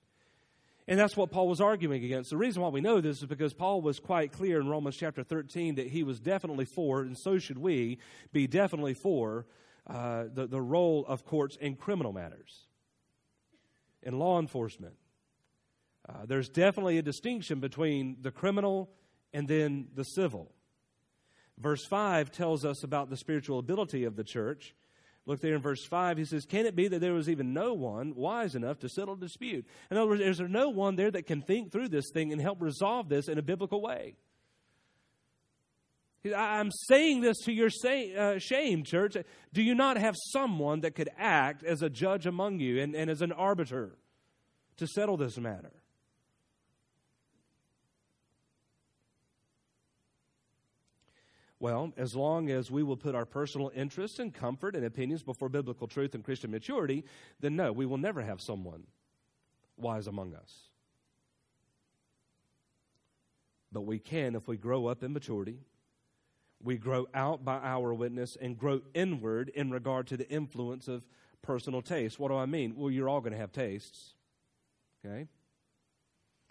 And 0.87 0.99
that's 0.99 1.17
what 1.17 1.31
Paul 1.31 1.47
was 1.47 1.61
arguing 1.61 2.03
against. 2.03 2.29
The 2.29 2.37
reason 2.37 2.61
why 2.61 2.69
we 2.69 2.81
know 2.81 3.01
this 3.01 3.17
is 3.17 3.25
because 3.25 3.53
Paul 3.53 3.81
was 3.81 3.99
quite 3.99 4.31
clear 4.31 4.59
in 4.59 4.67
Romans 4.67 4.95
chapter 4.95 5.23
13 5.23 5.75
that 5.75 5.87
he 5.87 6.03
was 6.03 6.19
definitely 6.19 6.65
for, 6.65 7.01
and 7.01 7.17
so 7.17 7.39
should 7.39 7.57
we, 7.57 7.97
be 8.31 8.45
definitely 8.45 8.93
for 8.93 9.47
uh, 9.87 10.25
the, 10.31 10.45
the 10.45 10.61
role 10.61 11.03
of 11.07 11.25
courts 11.25 11.57
in 11.59 11.75
criminal 11.75 12.13
matters, 12.13 12.67
in 14.03 14.19
law 14.19 14.39
enforcement. 14.39 14.95
Uh, 16.07 16.25
there's 16.27 16.49
definitely 16.49 16.99
a 16.99 17.01
distinction 17.01 17.59
between 17.59 18.17
the 18.21 18.31
criminal 18.31 18.91
and 19.33 19.47
then 19.47 19.87
the 19.95 20.03
civil. 20.03 20.51
Verse 21.57 21.85
5 21.85 22.31
tells 22.31 22.65
us 22.65 22.83
about 22.83 23.09
the 23.09 23.17
spiritual 23.17 23.59
ability 23.59 24.03
of 24.03 24.15
the 24.15 24.23
church. 24.23 24.75
Look 25.25 25.39
there 25.41 25.55
in 25.55 25.61
verse 25.61 25.83
5. 25.85 26.17
He 26.17 26.25
says, 26.25 26.45
Can 26.45 26.65
it 26.65 26.75
be 26.75 26.87
that 26.87 26.99
there 26.99 27.13
was 27.13 27.29
even 27.29 27.53
no 27.53 27.73
one 27.73 28.13
wise 28.15 28.55
enough 28.55 28.79
to 28.79 28.89
settle 28.89 29.15
dispute? 29.15 29.65
In 29.89 29.97
other 29.97 30.07
words, 30.07 30.21
is 30.21 30.37
there 30.37 30.47
no 30.47 30.69
one 30.69 30.95
there 30.95 31.09
that 31.11 31.25
can 31.25 31.41
think 31.41 31.71
through 31.71 31.89
this 31.89 32.05
thing 32.13 32.31
and 32.31 32.41
help 32.41 32.61
resolve 32.61 33.09
this 33.09 33.27
in 33.27 33.37
a 33.37 33.41
biblical 33.41 33.81
way? 33.81 34.15
I'm 36.35 36.71
saying 36.71 37.21
this 37.21 37.37
to 37.45 37.51
your 37.51 37.69
uh, 38.17 38.39
shame, 38.39 38.83
church. 38.83 39.15
Do 39.53 39.61
you 39.61 39.75
not 39.75 39.97
have 39.97 40.15
someone 40.31 40.81
that 40.81 40.95
could 40.95 41.09
act 41.17 41.63
as 41.63 41.81
a 41.81 41.89
judge 41.89 42.25
among 42.25 42.59
you 42.59 42.81
and, 42.81 42.95
and 42.95 43.09
as 43.09 43.21
an 43.21 43.31
arbiter 43.31 43.97
to 44.77 44.87
settle 44.87 45.17
this 45.17 45.37
matter? 45.37 45.71
Well, 51.65 51.93
as 51.97 52.15
long 52.15 52.51
as 52.51 52.69
we 52.69 52.83
will 52.83 52.95
put 52.95 53.15
our 53.15 53.25
personal 53.25 53.71
interests 53.73 54.19
and 54.19 54.31
comfort 54.31 54.75
and 54.75 54.85
opinions 54.85 55.23
before 55.23 55.49
biblical 55.49 55.87
truth 55.87 56.13
and 56.13 56.23
Christian 56.23 56.51
maturity, 56.51 57.03
then 57.39 57.55
no, 57.55 57.71
we 57.71 57.87
will 57.87 57.97
never 57.97 58.21
have 58.21 58.39
someone 58.39 58.83
wise 59.75 60.05
among 60.05 60.35
us. 60.35 60.69
But 63.71 63.81
we 63.81 63.97
can 63.97 64.35
if 64.35 64.47
we 64.47 64.57
grow 64.57 64.85
up 64.85 65.01
in 65.01 65.11
maturity. 65.11 65.57
We 66.63 66.77
grow 66.77 67.07
out 67.15 67.43
by 67.43 67.57
our 67.57 67.95
witness 67.95 68.37
and 68.39 68.55
grow 68.59 68.81
inward 68.93 69.49
in 69.49 69.71
regard 69.71 70.05
to 70.09 70.17
the 70.17 70.29
influence 70.29 70.87
of 70.87 71.03
personal 71.41 71.81
taste. 71.81 72.19
What 72.19 72.27
do 72.27 72.35
I 72.35 72.45
mean? 72.45 72.75
Well, 72.75 72.91
you're 72.91 73.09
all 73.09 73.21
going 73.21 73.33
to 73.33 73.39
have 73.39 73.51
tastes. 73.51 74.13
Okay? 75.03 75.25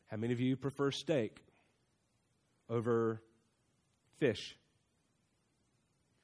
How 0.09 0.17
many 0.17 0.33
of 0.33 0.41
you 0.41 0.57
prefer 0.57 0.91
steak 0.91 1.39
over 2.69 3.23
fish? 4.19 4.57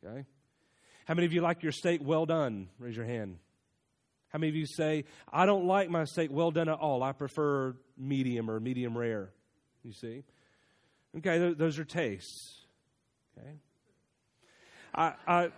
Okay? 0.04 0.24
How 1.06 1.14
many 1.14 1.26
of 1.26 1.32
you 1.32 1.40
like 1.40 1.62
your 1.62 1.72
steak 1.72 2.00
well 2.04 2.26
done? 2.26 2.68
Raise 2.78 2.96
your 2.96 3.06
hand. 3.06 3.38
How 4.28 4.38
many 4.38 4.50
of 4.50 4.56
you 4.56 4.66
say, 4.66 5.04
I 5.32 5.44
don't 5.44 5.66
like 5.66 5.90
my 5.90 6.04
steak 6.04 6.30
well 6.30 6.52
done 6.52 6.68
at 6.68 6.78
all. 6.78 7.02
I 7.02 7.12
prefer 7.12 7.74
medium 7.98 8.48
or 8.48 8.60
medium 8.60 8.96
rare? 8.96 9.30
You 9.82 9.92
see? 9.92 10.22
Okay, 11.18 11.52
those 11.54 11.78
are 11.78 11.84
tastes. 11.84 12.60
Okay? 13.36 13.50
I, 14.94 15.14
I, 15.26 15.50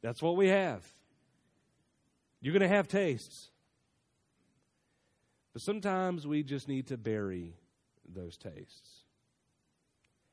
that's 0.00 0.22
what 0.22 0.36
we 0.36 0.48
have. 0.48 0.84
You're 2.40 2.52
going 2.52 2.68
to 2.68 2.68
have 2.68 2.86
tastes. 2.86 3.50
But 5.52 5.62
sometimes 5.62 6.26
we 6.26 6.44
just 6.44 6.68
need 6.68 6.86
to 6.88 6.96
bury 6.96 7.54
those 8.08 8.36
tastes. 8.36 9.04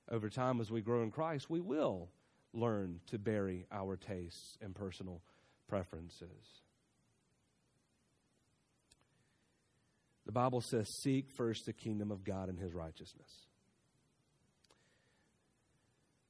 Over 0.09 0.29
time, 0.29 0.61
as 0.61 0.71
we 0.71 0.81
grow 0.81 1.01
in 1.01 1.11
Christ, 1.11 1.49
we 1.49 1.59
will 1.59 2.09
learn 2.57 2.99
to 3.07 3.17
bury 3.17 3.65
our 3.71 3.95
tastes 3.95 4.57
and 4.61 4.75
personal 4.75 5.21
preferences. 5.67 6.61
The 10.25 10.31
Bible 10.31 10.61
says, 10.61 10.89
Seek 11.01 11.29
first 11.29 11.65
the 11.65 11.73
kingdom 11.73 12.11
of 12.11 12.23
God 12.23 12.49
and 12.49 12.59
his 12.59 12.73
righteousness. 12.73 13.31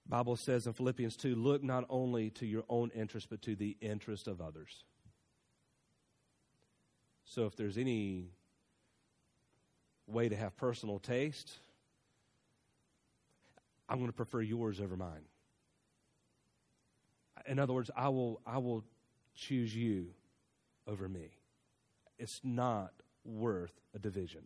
The 0.05 0.12
Bible 0.12 0.36
says 0.36 0.67
in 0.67 0.74
Philippians 0.74 1.17
2 1.17 1.36
look 1.36 1.63
not 1.63 1.86
only 1.89 2.29
to 2.31 2.46
your 2.46 2.63
own 2.69 2.91
interest, 2.91 3.27
but 3.29 3.41
to 3.43 3.55
the 3.55 3.75
interest 3.81 4.27
of 4.27 4.39
others. 4.39 4.84
So 7.25 7.46
if 7.46 7.55
there's 7.55 7.77
any 7.77 8.29
way 10.05 10.29
to 10.29 10.36
have 10.36 10.55
personal 10.55 11.00
taste, 11.00 11.60
I'm 13.89 13.98
going 13.98 14.10
to 14.10 14.15
prefer 14.15 14.41
yours 14.41 14.79
over 14.79 14.96
mine 14.96 15.24
in 17.48 17.60
other 17.60 17.74
words, 17.74 17.89
I 17.96 18.10
will, 18.10 18.42
I 18.46 18.58
will 18.58 18.84
choose 19.36 19.75
you 19.75 20.08
over 20.88 21.08
me. 21.08 21.32
It's 22.20 22.42
not 22.44 22.92
worth 23.24 23.74
a 23.96 24.00
division. 24.00 24.44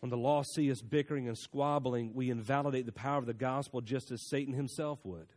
When 0.00 0.10
the 0.10 0.16
lost 0.16 0.54
see 0.54 0.70
us 0.70 0.82
bickering 0.82 1.28
and 1.28 1.38
squabbling, 1.38 2.12
we 2.14 2.30
invalidate 2.30 2.84
the 2.84 2.92
power 2.92 3.18
of 3.18 3.26
the 3.26 3.32
gospel 3.32 3.80
just 3.80 4.10
as 4.10 4.20
Satan 4.28 4.52
himself 4.52 4.98
would. 5.04 5.28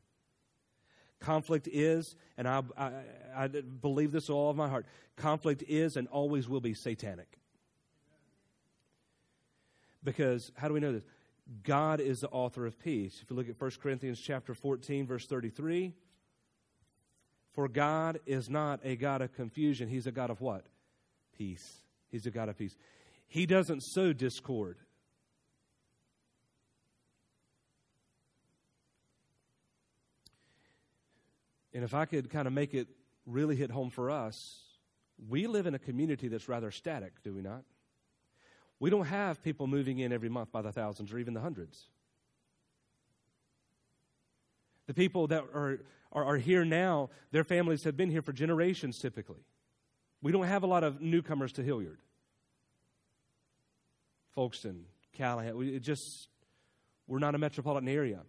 Conflict 1.19 1.67
is, 1.71 2.15
and 2.37 2.47
I, 2.47 2.61
I, 2.77 2.91
I 3.35 3.47
believe 3.47 4.11
this 4.11 4.27
with 4.27 4.35
all 4.35 4.51
of 4.51 4.57
my 4.57 4.67
heart, 4.67 4.85
conflict 5.15 5.63
is 5.67 5.95
and 5.95 6.07
always 6.09 6.47
will 6.47 6.59
be 6.59 6.73
satanic. 6.73 7.37
Because, 10.03 10.51
how 10.55 10.67
do 10.67 10.73
we 10.73 10.79
know 10.79 10.91
this? 10.91 11.03
God 11.63 12.01
is 12.01 12.21
the 12.21 12.29
author 12.29 12.65
of 12.65 12.79
peace. 12.79 13.19
If 13.21 13.29
you 13.29 13.35
look 13.35 13.49
at 13.49 13.59
1 13.59 13.71
Corinthians 13.81 14.19
chapter 14.19 14.53
14, 14.53 15.07
verse 15.07 15.25
33, 15.25 15.93
For 17.53 17.67
God 17.67 18.19
is 18.25 18.49
not 18.49 18.81
a 18.83 18.95
God 18.95 19.21
of 19.21 19.33
confusion. 19.33 19.87
He's 19.87 20.07
a 20.07 20.11
God 20.11 20.29
of 20.29 20.41
what? 20.41 20.65
Peace. 21.37 21.81
He's 22.09 22.25
a 22.25 22.31
God 22.31 22.49
of 22.49 22.57
peace. 22.57 22.75
He 23.27 23.45
doesn't 23.45 23.81
sow 23.81 24.13
discord. 24.13 24.77
And 31.73 31.83
if 31.83 31.93
I 31.93 32.05
could 32.05 32.29
kind 32.29 32.47
of 32.47 32.53
make 32.53 32.73
it 32.73 32.87
really 33.25 33.55
hit 33.55 33.71
home 33.71 33.89
for 33.89 34.09
us, 34.09 34.63
we 35.29 35.47
live 35.47 35.67
in 35.67 35.75
a 35.75 35.79
community 35.79 36.27
that's 36.27 36.49
rather 36.49 36.71
static, 36.71 37.13
do 37.23 37.33
we 37.33 37.41
not? 37.41 37.63
We 38.79 38.89
don't 38.89 39.05
have 39.05 39.43
people 39.43 39.67
moving 39.67 39.99
in 39.99 40.11
every 40.11 40.29
month 40.29 40.51
by 40.51 40.61
the 40.61 40.71
thousands 40.71 41.11
or 41.11 41.17
even 41.17 41.33
the 41.33 41.41
hundreds. 41.41 41.87
The 44.85 44.93
people 44.93 45.27
that 45.27 45.43
are, 45.53 45.79
are, 46.11 46.25
are, 46.25 46.37
here 46.37 46.63
now, 46.63 47.09
their 47.31 47.43
families 47.43 47.83
have 47.83 47.97
been 47.97 48.09
here 48.09 48.21
for 48.21 48.31
generations 48.31 48.99
typically. 48.99 49.43
We 50.21 50.31
don't 50.31 50.45
have 50.45 50.63
a 50.63 50.67
lot 50.67 50.83
of 50.83 51.01
newcomers 51.01 51.53
to 51.53 51.63
Hilliard. 51.63 51.99
Folkston, 54.35 54.83
Callahan, 55.13 55.57
we 55.57 55.79
just, 55.79 56.29
we're 57.07 57.19
not 57.19 57.35
a 57.35 57.37
metropolitan 57.39 57.89
area. 57.89 58.21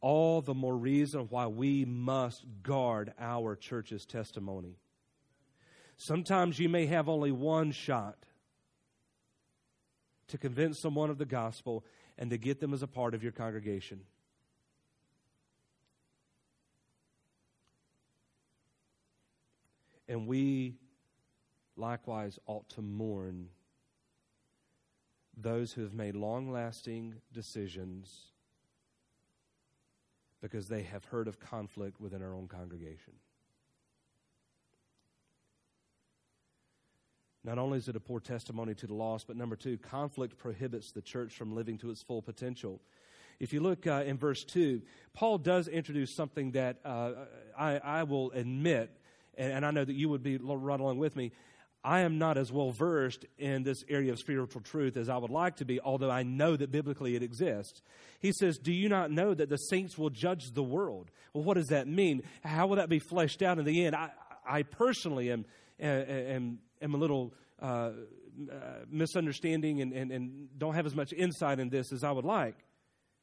All 0.00 0.40
the 0.40 0.54
more 0.54 0.76
reason 0.76 1.26
why 1.28 1.48
we 1.48 1.84
must 1.84 2.44
guard 2.62 3.12
our 3.18 3.56
church's 3.56 4.06
testimony. 4.06 4.76
Sometimes 5.96 6.58
you 6.58 6.68
may 6.68 6.86
have 6.86 7.08
only 7.08 7.30
one 7.30 7.72
shot 7.72 8.16
to 10.32 10.38
convince 10.38 10.78
someone 10.78 11.10
of 11.10 11.18
the 11.18 11.26
gospel 11.26 11.84
and 12.16 12.30
to 12.30 12.38
get 12.38 12.58
them 12.58 12.72
as 12.72 12.82
a 12.82 12.86
part 12.86 13.14
of 13.14 13.22
your 13.22 13.32
congregation. 13.32 14.00
And 20.08 20.26
we 20.26 20.76
likewise 21.76 22.38
ought 22.46 22.66
to 22.70 22.80
mourn 22.80 23.50
those 25.36 25.74
who 25.74 25.82
have 25.82 25.92
made 25.92 26.16
long 26.16 26.50
lasting 26.50 27.16
decisions 27.30 28.32
because 30.40 30.66
they 30.66 30.82
have 30.82 31.04
heard 31.04 31.28
of 31.28 31.38
conflict 31.38 32.00
within 32.00 32.22
our 32.22 32.32
own 32.34 32.48
congregation. 32.48 33.12
Not 37.44 37.58
only 37.58 37.78
is 37.78 37.88
it 37.88 37.96
a 37.96 38.00
poor 38.00 38.20
testimony 38.20 38.74
to 38.74 38.86
the 38.86 38.94
lost, 38.94 39.26
but 39.26 39.36
number 39.36 39.56
two, 39.56 39.76
conflict 39.76 40.38
prohibits 40.38 40.92
the 40.92 41.02
church 41.02 41.34
from 41.34 41.54
living 41.54 41.76
to 41.78 41.90
its 41.90 42.02
full 42.02 42.22
potential. 42.22 42.80
If 43.40 43.52
you 43.52 43.60
look 43.60 43.86
uh, 43.86 44.04
in 44.06 44.16
verse 44.18 44.44
2, 44.44 44.82
Paul 45.14 45.38
does 45.38 45.66
introduce 45.66 46.14
something 46.14 46.52
that 46.52 46.78
uh, 46.84 47.12
I, 47.58 47.78
I, 47.78 48.02
will 48.04 48.30
admit, 48.30 48.96
and, 49.36 49.52
and, 49.52 49.66
I 49.66 49.72
know 49.72 49.84
that 49.84 49.94
you 49.94 50.08
would 50.10 50.22
be 50.22 50.36
right 50.36 50.78
along 50.78 50.98
with 50.98 51.16
me. 51.16 51.32
I 51.82 52.00
am 52.00 52.18
not 52.18 52.38
as 52.38 52.52
well 52.52 52.70
versed 52.70 53.26
in 53.38 53.64
this 53.64 53.84
area 53.88 54.12
of 54.12 54.20
spiritual 54.20 54.60
truth 54.60 54.96
as 54.96 55.08
I 55.08 55.16
would 55.16 55.32
like 55.32 55.56
to 55.56 55.64
be, 55.64 55.80
although 55.80 56.10
I 56.10 56.22
know 56.22 56.56
that 56.56 56.70
biblically 56.70 57.16
it 57.16 57.24
exists. 57.24 57.82
He 58.20 58.32
says, 58.32 58.58
Do 58.58 58.72
you 58.72 58.88
not 58.88 59.10
know 59.10 59.34
that 59.34 59.48
the 59.48 59.56
saints 59.56 59.98
will 59.98 60.10
judge 60.10 60.52
the 60.52 60.62
world? 60.62 61.10
Well, 61.34 61.42
what 61.42 61.54
does 61.54 61.68
that 61.68 61.88
mean? 61.88 62.22
How 62.44 62.68
will 62.68 62.76
that 62.76 62.88
be 62.88 63.00
fleshed 63.00 63.42
out 63.42 63.58
in 63.58 63.64
the 63.64 63.84
end? 63.84 63.96
I, 63.96 64.10
I 64.46 64.62
personally 64.62 65.32
am, 65.32 65.44
am 65.80 66.06
am 66.08 66.58
a 66.82 66.96
little 66.96 67.34
uh, 67.60 67.90
uh, 68.50 68.56
misunderstanding 68.90 69.80
and, 69.80 69.92
and, 69.92 70.10
and 70.10 70.48
don't 70.58 70.74
have 70.74 70.86
as 70.86 70.94
much 70.94 71.12
insight 71.12 71.60
in 71.60 71.68
this 71.68 71.92
as 71.92 72.02
I 72.02 72.10
would 72.10 72.24
like. 72.24 72.56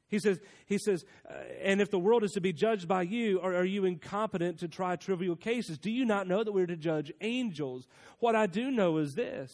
He 0.08 0.20
says, 0.20 0.40
he 0.66 0.78
says, 0.78 1.06
uh, 1.30 1.34
and 1.62 1.82
if 1.82 1.92
the 1.92 2.00
world 2.00 2.24
is 2.24 2.32
to 2.32 2.42
be 2.42 2.52
judged 2.54 2.88
by 2.88 3.04
you, 3.04 3.40
are 3.42 3.66
you 3.66 3.86
incompetent 3.86 4.60
to 4.60 4.68
try 4.68 4.96
trivial 4.96 5.36
cases? 5.36 5.78
Do 5.78 5.92
you 5.92 6.04
not 6.04 6.28
know 6.28 6.44
that 6.44 6.52
we're 6.52 6.66
to 6.66 6.76
judge 6.76 7.12
angels? 7.22 7.88
What 8.20 8.36
I 8.36 8.48
do 8.48 8.72
know 8.72 8.98
is 8.98 9.14
this. 9.14 9.52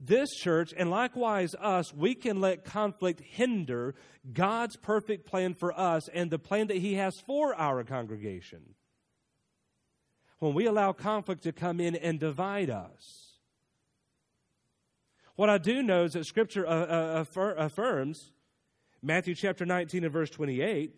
This 0.00 0.30
church, 0.30 0.72
and 0.76 0.90
likewise 0.90 1.54
us, 1.60 1.92
we 1.92 2.14
can 2.14 2.40
let 2.40 2.64
conflict 2.64 3.20
hinder 3.20 3.94
God's 4.32 4.76
perfect 4.76 5.26
plan 5.26 5.54
for 5.54 5.78
us 5.78 6.08
and 6.08 6.30
the 6.30 6.38
plan 6.38 6.68
that 6.68 6.76
He 6.76 6.94
has 6.94 7.14
for 7.26 7.54
our 7.54 7.82
congregation 7.82 8.74
when 10.38 10.54
we 10.54 10.66
allow 10.66 10.92
conflict 10.92 11.42
to 11.42 11.52
come 11.52 11.80
in 11.80 11.96
and 11.96 12.20
divide 12.20 12.70
us. 12.70 13.28
What 15.36 15.48
I 15.48 15.58
do 15.58 15.82
know 15.82 16.04
is 16.04 16.14
that 16.14 16.26
Scripture 16.26 16.66
uh, 16.66 17.24
uh, 17.26 17.54
affirms, 17.56 18.32
Matthew 19.02 19.34
chapter 19.34 19.64
19 19.64 20.04
and 20.04 20.12
verse 20.12 20.30
28, 20.30 20.94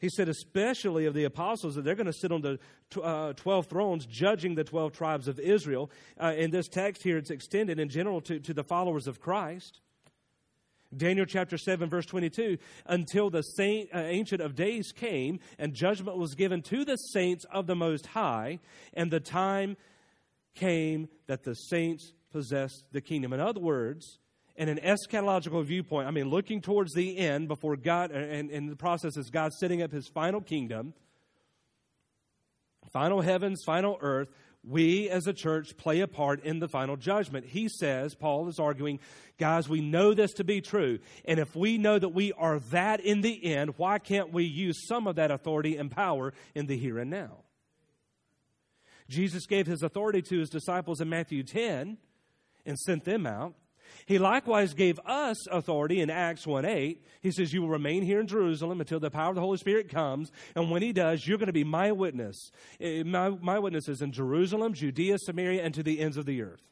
he 0.00 0.08
said, 0.08 0.28
especially 0.28 1.06
of 1.06 1.14
the 1.14 1.24
apostles, 1.24 1.76
that 1.76 1.84
they're 1.84 1.94
going 1.94 2.06
to 2.06 2.12
sit 2.12 2.32
on 2.32 2.42
the 2.42 2.58
uh, 3.00 3.32
12 3.34 3.66
thrones 3.66 4.06
judging 4.06 4.54
the 4.54 4.64
12 4.64 4.92
tribes 4.92 5.28
of 5.28 5.38
Israel. 5.38 5.90
Uh, 6.20 6.34
in 6.36 6.50
this 6.50 6.68
text 6.68 7.02
here, 7.02 7.16
it's 7.16 7.30
extended 7.30 7.78
in 7.78 7.88
general 7.88 8.20
to, 8.22 8.38
to 8.40 8.52
the 8.52 8.64
followers 8.64 9.06
of 9.06 9.20
Christ. 9.20 9.80
Daniel 10.96 11.26
chapter 11.26 11.58
7, 11.58 11.88
verse 11.88 12.06
22 12.06 12.58
until 12.86 13.30
the 13.30 13.42
saint, 13.42 13.90
uh, 13.94 13.98
Ancient 13.98 14.40
of 14.40 14.54
Days 14.54 14.92
came, 14.92 15.40
and 15.58 15.74
judgment 15.74 16.18
was 16.18 16.34
given 16.34 16.62
to 16.62 16.84
the 16.84 16.96
saints 16.96 17.44
of 17.52 17.66
the 17.66 17.74
Most 17.74 18.06
High, 18.06 18.60
and 18.92 19.10
the 19.10 19.20
time 19.20 19.76
came 20.54 21.08
that 21.26 21.42
the 21.42 21.54
saints 21.54 22.12
possessed 22.30 22.84
the 22.92 23.00
kingdom. 23.00 23.32
In 23.32 23.40
other 23.40 23.60
words, 23.60 24.18
in 24.56 24.68
an 24.68 24.78
eschatological 24.78 25.64
viewpoint, 25.64 26.06
I 26.06 26.10
mean, 26.10 26.28
looking 26.28 26.60
towards 26.60 26.92
the 26.94 27.18
end 27.18 27.48
before 27.48 27.76
God, 27.76 28.10
and, 28.12 28.50
and 28.50 28.70
the 28.70 28.76
process 28.76 29.16
is 29.16 29.30
God 29.30 29.52
setting 29.52 29.82
up 29.82 29.90
his 29.90 30.06
final 30.08 30.40
kingdom, 30.40 30.94
final 32.92 33.20
heavens, 33.20 33.62
final 33.64 33.98
earth, 34.00 34.28
we 34.66 35.08
as 35.10 35.26
a 35.26 35.32
church 35.32 35.76
play 35.76 36.00
a 36.00 36.08
part 36.08 36.42
in 36.44 36.58
the 36.58 36.68
final 36.68 36.96
judgment. 36.96 37.46
He 37.46 37.68
says, 37.68 38.14
Paul 38.14 38.48
is 38.48 38.58
arguing, 38.58 39.00
guys, 39.38 39.68
we 39.68 39.80
know 39.80 40.14
this 40.14 40.32
to 40.34 40.44
be 40.44 40.60
true. 40.60 40.98
And 41.24 41.38
if 41.38 41.54
we 41.54 41.78
know 41.78 41.98
that 41.98 42.10
we 42.10 42.32
are 42.32 42.58
that 42.70 43.00
in 43.00 43.20
the 43.20 43.44
end, 43.44 43.74
why 43.76 43.98
can't 43.98 44.32
we 44.32 44.44
use 44.44 44.86
some 44.86 45.06
of 45.06 45.16
that 45.16 45.30
authority 45.30 45.76
and 45.76 45.90
power 45.90 46.32
in 46.54 46.66
the 46.66 46.76
here 46.76 46.98
and 46.98 47.10
now? 47.10 47.38
Jesus 49.08 49.46
gave 49.46 49.66
his 49.66 49.82
authority 49.82 50.22
to 50.22 50.38
his 50.38 50.48
disciples 50.48 51.00
in 51.00 51.08
Matthew 51.08 51.42
10 51.42 51.98
and 52.64 52.78
sent 52.78 53.04
them 53.04 53.26
out. 53.26 53.54
He 54.06 54.18
likewise 54.18 54.74
gave 54.74 55.00
us 55.06 55.46
authority 55.48 56.00
in 56.00 56.10
Acts 56.10 56.46
1 56.46 56.64
8. 56.64 57.04
He 57.20 57.30
says, 57.30 57.52
You 57.52 57.62
will 57.62 57.68
remain 57.68 58.02
here 58.02 58.20
in 58.20 58.26
Jerusalem 58.26 58.80
until 58.80 59.00
the 59.00 59.10
power 59.10 59.30
of 59.30 59.34
the 59.34 59.40
Holy 59.40 59.58
Spirit 59.58 59.88
comes. 59.88 60.30
And 60.54 60.70
when 60.70 60.82
He 60.82 60.92
does, 60.92 61.26
you're 61.26 61.38
going 61.38 61.46
to 61.46 61.52
be 61.52 61.64
my 61.64 61.92
witness. 61.92 62.50
Eh, 62.80 63.02
my, 63.02 63.30
my 63.30 63.58
witnesses 63.58 64.02
in 64.02 64.12
Jerusalem, 64.12 64.74
Judea, 64.74 65.18
Samaria, 65.18 65.62
and 65.62 65.74
to 65.74 65.82
the 65.82 66.00
ends 66.00 66.16
of 66.16 66.26
the 66.26 66.42
earth. 66.42 66.62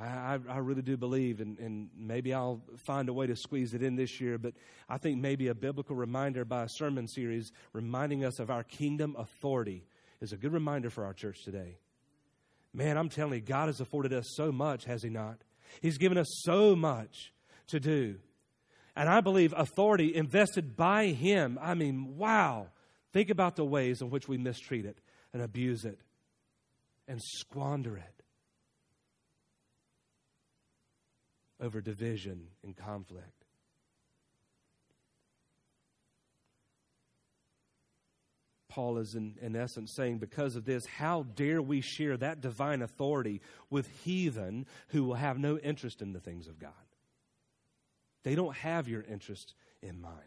I, 0.00 0.38
I, 0.48 0.58
really 0.58 0.82
do 0.82 0.96
believe, 0.96 1.40
and, 1.40 1.58
and, 1.58 1.88
maybe 1.96 2.32
I'll 2.32 2.62
find 2.76 3.08
a 3.08 3.12
way 3.12 3.26
to 3.26 3.34
squeeze 3.34 3.74
it 3.74 3.82
in 3.82 3.96
this 3.96 4.20
year, 4.20 4.38
but 4.38 4.54
I 4.88 4.96
think 4.96 5.20
maybe 5.20 5.48
a 5.48 5.54
biblical 5.54 5.96
reminder 5.96 6.44
by 6.44 6.64
a 6.64 6.68
sermon 6.68 7.08
series 7.08 7.50
reminding 7.72 8.24
us 8.24 8.38
of 8.38 8.48
our 8.48 8.62
kingdom 8.62 9.16
authority 9.18 9.84
is 10.20 10.32
a 10.32 10.36
good 10.36 10.52
reminder 10.52 10.88
for 10.90 11.04
our 11.04 11.12
church 11.12 11.42
today. 11.42 11.78
Man, 12.78 12.96
I'm 12.96 13.08
telling 13.08 13.34
you, 13.34 13.40
God 13.40 13.66
has 13.66 13.80
afforded 13.80 14.12
us 14.12 14.24
so 14.36 14.52
much, 14.52 14.84
has 14.84 15.02
He 15.02 15.10
not? 15.10 15.38
He's 15.82 15.98
given 15.98 16.16
us 16.16 16.28
so 16.44 16.76
much 16.76 17.32
to 17.66 17.80
do. 17.80 18.20
And 18.94 19.08
I 19.08 19.20
believe 19.20 19.52
authority 19.56 20.14
invested 20.14 20.76
by 20.76 21.06
Him, 21.06 21.58
I 21.60 21.74
mean, 21.74 22.16
wow. 22.16 22.68
Think 23.12 23.30
about 23.30 23.56
the 23.56 23.64
ways 23.64 24.00
in 24.00 24.10
which 24.10 24.28
we 24.28 24.38
mistreat 24.38 24.84
it 24.84 25.00
and 25.32 25.42
abuse 25.42 25.84
it 25.84 25.98
and 27.08 27.20
squander 27.20 27.96
it 27.96 28.22
over 31.60 31.80
division 31.80 32.46
and 32.62 32.76
conflict. 32.76 33.37
Paul 38.68 38.98
is 38.98 39.14
in, 39.14 39.36
in 39.40 39.56
essence 39.56 39.94
saying, 39.94 40.18
because 40.18 40.54
of 40.54 40.64
this, 40.64 40.84
how 40.84 41.22
dare 41.34 41.62
we 41.62 41.80
share 41.80 42.16
that 42.18 42.40
divine 42.40 42.82
authority 42.82 43.40
with 43.70 43.88
heathen 44.04 44.66
who 44.88 45.04
will 45.04 45.14
have 45.14 45.38
no 45.38 45.58
interest 45.58 46.02
in 46.02 46.12
the 46.12 46.20
things 46.20 46.46
of 46.46 46.58
God? 46.58 46.72
They 48.24 48.34
don't 48.34 48.54
have 48.56 48.88
your 48.88 49.02
interest 49.02 49.54
in 49.82 50.00
mind. 50.00 50.22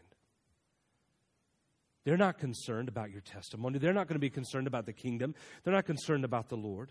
They're 2.04 2.16
not 2.16 2.38
concerned 2.38 2.88
about 2.88 3.12
your 3.12 3.20
testimony. 3.20 3.78
They're 3.78 3.92
not 3.92 4.08
going 4.08 4.16
to 4.16 4.20
be 4.20 4.30
concerned 4.30 4.66
about 4.66 4.86
the 4.86 4.92
kingdom. 4.92 5.36
They're 5.62 5.74
not 5.74 5.86
concerned 5.86 6.24
about 6.24 6.48
the 6.48 6.56
Lord. 6.56 6.90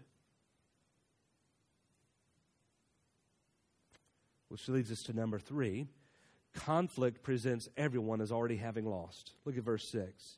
Which 4.48 4.70
leads 4.70 4.92
us 4.92 5.02
to 5.08 5.14
number 5.14 5.38
three 5.38 5.88
conflict 6.54 7.24
presents 7.24 7.68
everyone 7.78 8.22
as 8.22 8.32
already 8.32 8.58
having 8.58 8.86
lost. 8.86 9.32
Look 9.46 9.58
at 9.58 9.64
verse 9.64 9.90
6 9.92 10.38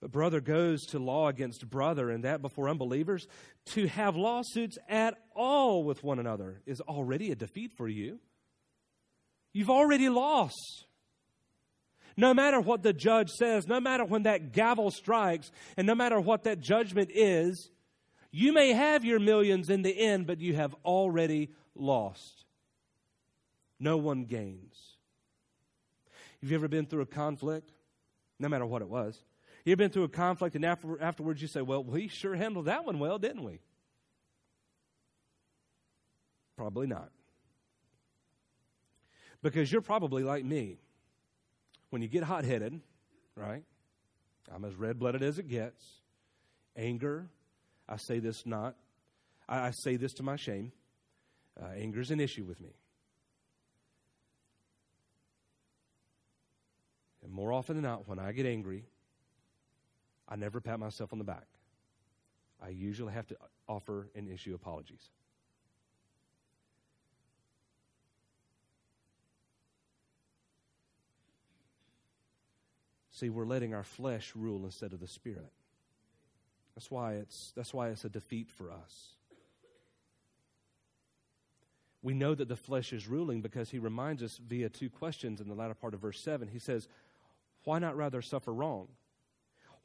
but 0.00 0.12
brother 0.12 0.40
goes 0.40 0.82
to 0.86 0.98
law 0.98 1.28
against 1.28 1.68
brother, 1.68 2.10
and 2.10 2.24
that 2.24 2.42
before 2.42 2.68
unbelievers, 2.68 3.26
to 3.66 3.86
have 3.86 4.16
lawsuits 4.16 4.76
at 4.88 5.14
all 5.34 5.84
with 5.84 6.04
one 6.04 6.18
another 6.18 6.60
is 6.66 6.80
already 6.82 7.32
a 7.32 7.34
defeat 7.34 7.72
for 7.76 7.88
you. 7.88 8.18
You've 9.52 9.70
already 9.70 10.08
lost. 10.08 10.84
No 12.16 12.34
matter 12.34 12.60
what 12.60 12.82
the 12.82 12.92
judge 12.92 13.30
says, 13.30 13.66
no 13.66 13.80
matter 13.80 14.04
when 14.04 14.24
that 14.24 14.52
gavel 14.52 14.90
strikes, 14.90 15.50
and 15.76 15.86
no 15.86 15.94
matter 15.94 16.20
what 16.20 16.44
that 16.44 16.60
judgment 16.60 17.10
is, 17.14 17.70
you 18.30 18.52
may 18.52 18.72
have 18.72 19.04
your 19.04 19.18
millions 19.18 19.70
in 19.70 19.82
the 19.82 19.98
end, 19.98 20.26
but 20.26 20.40
you 20.40 20.54
have 20.54 20.74
already 20.84 21.50
lost. 21.74 22.44
No 23.78 23.96
one 23.96 24.24
gains. 24.24 24.96
Have 26.40 26.50
you 26.50 26.56
ever 26.56 26.68
been 26.68 26.86
through 26.86 27.02
a 27.02 27.06
conflict? 27.06 27.72
No 28.38 28.48
matter 28.48 28.66
what 28.66 28.82
it 28.82 28.88
was. 28.88 29.18
You've 29.66 29.78
been 29.78 29.90
through 29.90 30.04
a 30.04 30.08
conflict, 30.08 30.54
and 30.54 30.64
after, 30.64 31.02
afterwards 31.02 31.42
you 31.42 31.48
say, 31.48 31.60
Well, 31.60 31.82
we 31.82 32.06
sure 32.06 32.36
handled 32.36 32.66
that 32.66 32.84
one 32.84 33.00
well, 33.00 33.18
didn't 33.18 33.42
we? 33.42 33.58
Probably 36.56 36.86
not. 36.86 37.10
Because 39.42 39.70
you're 39.70 39.82
probably 39.82 40.22
like 40.22 40.44
me. 40.44 40.78
When 41.90 42.00
you 42.00 42.06
get 42.06 42.22
hot 42.22 42.44
headed, 42.44 42.80
right? 43.34 43.64
I'm 44.54 44.64
as 44.64 44.76
red 44.76 45.00
blooded 45.00 45.24
as 45.24 45.40
it 45.40 45.48
gets. 45.48 45.84
Anger, 46.76 47.26
I 47.88 47.96
say 47.96 48.20
this 48.20 48.46
not, 48.46 48.76
I, 49.48 49.66
I 49.66 49.70
say 49.72 49.96
this 49.96 50.12
to 50.14 50.22
my 50.22 50.36
shame. 50.36 50.70
Uh, 51.60 51.70
anger 51.76 52.00
is 52.00 52.12
an 52.12 52.20
issue 52.20 52.44
with 52.44 52.60
me. 52.60 52.70
And 57.24 57.32
more 57.32 57.52
often 57.52 57.74
than 57.74 57.82
not, 57.82 58.06
when 58.06 58.20
I 58.20 58.30
get 58.30 58.46
angry, 58.46 58.84
I 60.28 60.36
never 60.36 60.60
pat 60.60 60.78
myself 60.78 61.12
on 61.12 61.18
the 61.18 61.24
back. 61.24 61.46
I 62.62 62.68
usually 62.70 63.12
have 63.12 63.26
to 63.28 63.36
offer 63.68 64.08
and 64.14 64.28
issue 64.28 64.54
apologies. 64.54 65.10
See, 73.12 73.30
we're 73.30 73.46
letting 73.46 73.72
our 73.72 73.84
flesh 73.84 74.32
rule 74.34 74.64
instead 74.64 74.92
of 74.92 75.00
the 75.00 75.06
spirit. 75.06 75.52
That's 76.74 76.90
why 76.90 77.14
it's, 77.14 77.52
that's 77.56 77.72
why 77.72 77.88
it's 77.88 78.04
a 78.04 78.10
defeat 78.10 78.50
for 78.50 78.70
us. 78.70 79.14
We 82.02 82.12
know 82.12 82.34
that 82.34 82.48
the 82.48 82.56
flesh 82.56 82.92
is 82.92 83.08
ruling 83.08 83.40
because 83.40 83.70
he 83.70 83.78
reminds 83.78 84.22
us 84.22 84.38
via 84.46 84.68
two 84.68 84.90
questions 84.90 85.40
in 85.40 85.48
the 85.48 85.54
latter 85.54 85.74
part 85.74 85.94
of 85.94 86.00
verse 86.00 86.20
7. 86.20 86.48
He 86.48 86.58
says, 86.58 86.88
Why 87.64 87.78
not 87.78 87.96
rather 87.96 88.20
suffer 88.20 88.52
wrong? 88.52 88.88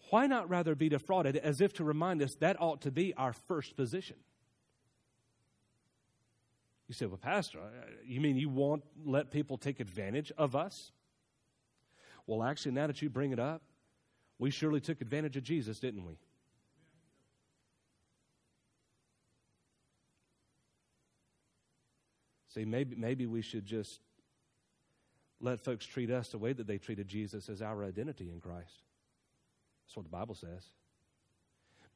Why 0.10 0.28
not 0.28 0.50
rather 0.50 0.76
be 0.76 0.90
defrauded 0.90 1.38
as 1.38 1.62
if 1.62 1.74
to 1.74 1.84
remind 1.84 2.22
us 2.22 2.36
that 2.36 2.62
ought 2.62 2.82
to 2.82 2.92
be 2.92 3.14
our 3.16 3.34
first 3.34 3.76
position? 3.76 4.18
You 6.88 6.94
say, 6.94 7.06
Well, 7.06 7.18
Pastor, 7.18 7.60
you 8.06 8.20
mean 8.20 8.36
you 8.36 8.50
won't 8.50 8.84
let 9.06 9.32
people 9.32 9.58
take 9.58 9.80
advantage 9.80 10.32
of 10.38 10.56
us? 10.56 10.92
Well, 12.28 12.44
actually, 12.44 12.74
now 12.74 12.88
that 12.88 13.02
you 13.02 13.10
bring 13.10 13.32
it 13.32 13.40
up, 13.40 13.62
we 14.38 14.50
surely 14.50 14.82
took 14.82 15.02
advantage 15.02 15.38
of 15.38 15.44
Jesus, 15.44 15.80
didn't 15.80 16.06
we? 16.06 16.18
See, 22.54 22.66
maybe, 22.66 22.96
maybe 22.98 23.26
we 23.26 23.42
should 23.42 23.66
just 23.66 24.02
let 25.40 25.60
folks 25.60 25.86
treat 25.86 26.12
us 26.12 26.30
the 26.30 26.38
way 26.38 26.54
that 26.54 26.68
they 26.68 26.78
treated 26.78 27.08
Jesus 27.08 27.48
as 27.48 27.62
our 27.62 27.86
identity 27.86 28.30
in 28.30 28.42
Christ. 28.42 28.84
That's 29.92 29.98
what 29.98 30.06
the 30.06 30.18
Bible 30.18 30.36
says. 30.36 30.64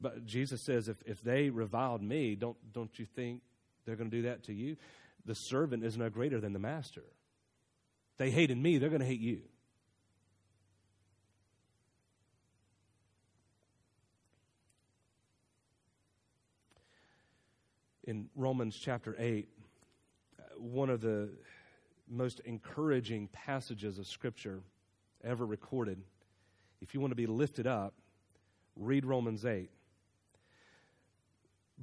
But 0.01 0.25
Jesus 0.25 0.61
says, 0.61 0.89
if, 0.89 1.01
if 1.05 1.21
they 1.21 1.49
reviled 1.49 2.03
me, 2.03 2.35
don't, 2.35 2.57
don't 2.73 2.91
you 2.99 3.05
think 3.05 3.41
they're 3.85 3.95
going 3.95 4.11
to 4.11 4.17
do 4.17 4.23
that 4.23 4.43
to 4.43 4.53
you? 4.53 4.75
The 5.25 5.33
servant 5.33 5.85
is 5.85 5.97
no 5.97 6.09
greater 6.09 6.41
than 6.41 6.51
the 6.51 6.59
master. 6.59 7.03
They 8.17 8.31
hated 8.31 8.57
me, 8.57 8.79
they're 8.79 8.89
going 8.89 8.99
to 8.99 9.07
hate 9.07 9.21
you. 9.21 9.43
in 18.07 18.29
Romans 18.35 18.77
chapter 18.79 19.15
8, 19.17 19.49
uh, 20.37 20.43
one 20.59 20.91
of 20.91 21.01
the 21.01 21.27
most 22.07 22.39
encouraging 22.41 23.29
passages 23.29 23.97
of 23.97 24.05
Scripture 24.05 24.59
ever 25.23 25.43
recorded. 25.43 26.03
If 26.81 26.93
you 26.93 26.99
want 26.99 27.11
to 27.11 27.15
be 27.15 27.25
lifted 27.25 27.67
up, 27.67 27.93
read 28.75 29.05
Romans 29.05 29.45
8. 29.45 29.69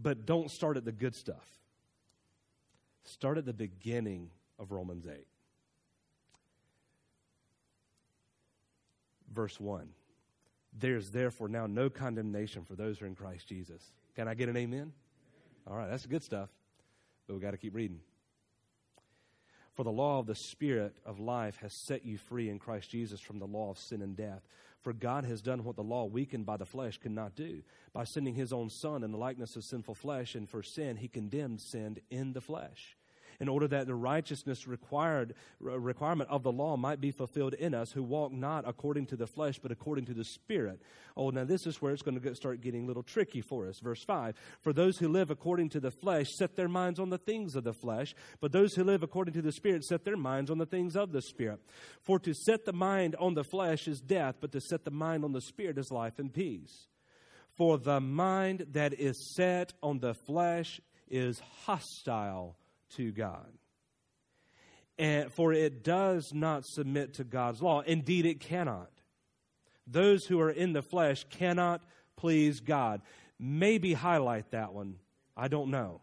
But 0.00 0.26
don't 0.26 0.50
start 0.50 0.76
at 0.76 0.84
the 0.84 0.92
good 0.92 1.14
stuff. 1.14 1.46
Start 3.04 3.38
at 3.38 3.44
the 3.44 3.52
beginning 3.52 4.30
of 4.58 4.72
Romans 4.72 5.06
8. 5.06 5.26
Verse 9.32 9.58
1. 9.58 9.88
There's 10.78 11.10
therefore 11.10 11.48
now 11.48 11.66
no 11.66 11.90
condemnation 11.90 12.64
for 12.64 12.74
those 12.74 12.98
who 12.98 13.04
are 13.04 13.08
in 13.08 13.14
Christ 13.14 13.48
Jesus. 13.48 13.92
Can 14.14 14.28
I 14.28 14.34
get 14.34 14.48
an 14.48 14.56
amen? 14.56 14.92
All 15.66 15.76
right, 15.76 15.88
that's 15.88 16.06
good 16.06 16.22
stuff, 16.22 16.48
but 17.26 17.34
we 17.34 17.40
got 17.40 17.52
to 17.52 17.56
keep 17.56 17.74
reading. 17.74 18.00
For 19.74 19.84
the 19.84 19.92
law 19.92 20.18
of 20.18 20.26
the 20.26 20.34
Spirit 20.34 20.96
of 21.06 21.18
life 21.18 21.56
has 21.62 21.72
set 21.72 22.04
you 22.04 22.18
free 22.18 22.50
in 22.50 22.58
Christ 22.58 22.90
Jesus 22.90 23.20
from 23.20 23.38
the 23.38 23.46
law 23.46 23.70
of 23.70 23.78
sin 23.78 24.02
and 24.02 24.16
death. 24.16 24.42
For 24.82 24.92
God 24.92 25.24
has 25.24 25.40
done 25.40 25.64
what 25.64 25.76
the 25.76 25.82
law, 25.82 26.04
weakened 26.04 26.44
by 26.44 26.56
the 26.56 26.66
flesh, 26.66 26.98
could 26.98 27.12
not 27.12 27.34
do. 27.36 27.62
By 27.92 28.04
sending 28.04 28.34
his 28.34 28.52
own 28.52 28.68
Son 28.68 29.02
in 29.04 29.12
the 29.12 29.18
likeness 29.18 29.56
of 29.56 29.64
sinful 29.64 29.94
flesh, 29.94 30.34
and 30.34 30.48
for 30.48 30.62
sin, 30.62 30.96
he 30.96 31.08
condemned 31.08 31.60
sin 31.60 31.98
in 32.10 32.32
the 32.32 32.40
flesh 32.40 32.96
in 33.40 33.48
order 33.48 33.68
that 33.68 33.86
the 33.86 33.94
righteousness 33.94 34.66
required 34.66 35.34
requirement 35.60 36.30
of 36.30 36.42
the 36.42 36.52
law 36.52 36.76
might 36.76 37.00
be 37.00 37.10
fulfilled 37.10 37.54
in 37.54 37.74
us 37.74 37.92
who 37.92 38.02
walk 38.02 38.32
not 38.32 38.66
according 38.66 39.06
to 39.06 39.16
the 39.16 39.26
flesh 39.26 39.58
but 39.58 39.72
according 39.72 40.04
to 40.06 40.14
the 40.14 40.24
spirit. 40.24 40.80
Oh 41.16 41.30
now 41.30 41.44
this 41.44 41.66
is 41.66 41.80
where 41.80 41.92
it's 41.92 42.02
going 42.02 42.20
to 42.20 42.34
start 42.34 42.60
getting 42.60 42.84
a 42.84 42.86
little 42.86 43.02
tricky 43.02 43.40
for 43.40 43.66
us. 43.66 43.78
Verse 43.80 44.02
5 44.04 44.34
for 44.60 44.72
those 44.72 44.98
who 44.98 45.08
live 45.08 45.30
according 45.30 45.68
to 45.70 45.80
the 45.80 45.90
flesh 45.90 46.28
set 46.32 46.56
their 46.56 46.68
minds 46.68 46.98
on 46.98 47.10
the 47.10 47.18
things 47.18 47.56
of 47.56 47.64
the 47.64 47.72
flesh 47.72 48.14
but 48.40 48.52
those 48.52 48.74
who 48.74 48.84
live 48.84 49.02
according 49.02 49.34
to 49.34 49.42
the 49.42 49.52
spirit 49.52 49.84
set 49.84 50.04
their 50.04 50.16
minds 50.16 50.50
on 50.50 50.58
the 50.58 50.66
things 50.66 50.96
of 50.96 51.12
the 51.12 51.22
spirit. 51.22 51.60
For 52.02 52.18
to 52.20 52.34
set 52.34 52.64
the 52.64 52.72
mind 52.72 53.16
on 53.16 53.34
the 53.34 53.44
flesh 53.44 53.88
is 53.88 54.00
death 54.00 54.36
but 54.40 54.52
to 54.52 54.60
set 54.60 54.84
the 54.84 54.90
mind 54.90 55.24
on 55.24 55.32
the 55.32 55.40
spirit 55.40 55.78
is 55.78 55.90
life 55.90 56.18
and 56.18 56.32
peace. 56.32 56.88
For 57.56 57.78
the 57.78 58.00
mind 58.00 58.66
that 58.72 58.94
is 58.94 59.34
set 59.34 59.72
on 59.82 59.98
the 59.98 60.14
flesh 60.14 60.80
is 61.08 61.40
hostile 61.64 62.56
to 62.96 63.12
God. 63.12 63.52
And 64.98 65.32
for 65.32 65.52
it 65.52 65.82
does 65.82 66.32
not 66.34 66.64
submit 66.66 67.14
to 67.14 67.24
God's 67.24 67.62
law. 67.62 67.80
Indeed, 67.80 68.26
it 68.26 68.40
cannot. 68.40 68.90
Those 69.86 70.26
who 70.26 70.40
are 70.40 70.50
in 70.50 70.72
the 70.72 70.82
flesh 70.82 71.24
cannot 71.30 71.82
please 72.16 72.60
God. 72.60 73.02
Maybe 73.38 73.94
highlight 73.94 74.50
that 74.52 74.72
one. 74.72 74.96
I 75.36 75.48
don't 75.48 75.70
know. 75.70 76.00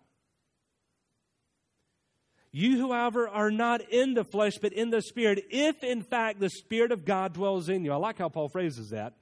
You, 2.52 2.80
however, 2.80 3.30
are 3.30 3.52
not 3.52 3.90
in 3.90 4.16
the 4.16 4.24
flesh, 4.24 4.58
but 4.58 4.74
in 4.74 4.90
the 4.90 5.02
Spirit, 5.04 5.46
if 5.52 5.84
in 5.84 6.02
fact 6.02 6.40
the 6.40 6.50
Spirit 6.50 6.92
of 6.92 7.06
God 7.06 7.34
dwells 7.34 7.70
in 7.70 7.86
you. 7.86 7.92
I 7.92 7.98
like 7.98 8.18
how 8.18 8.30
Paul 8.30 8.50
phrases 8.50 8.90
that. 8.90 9.14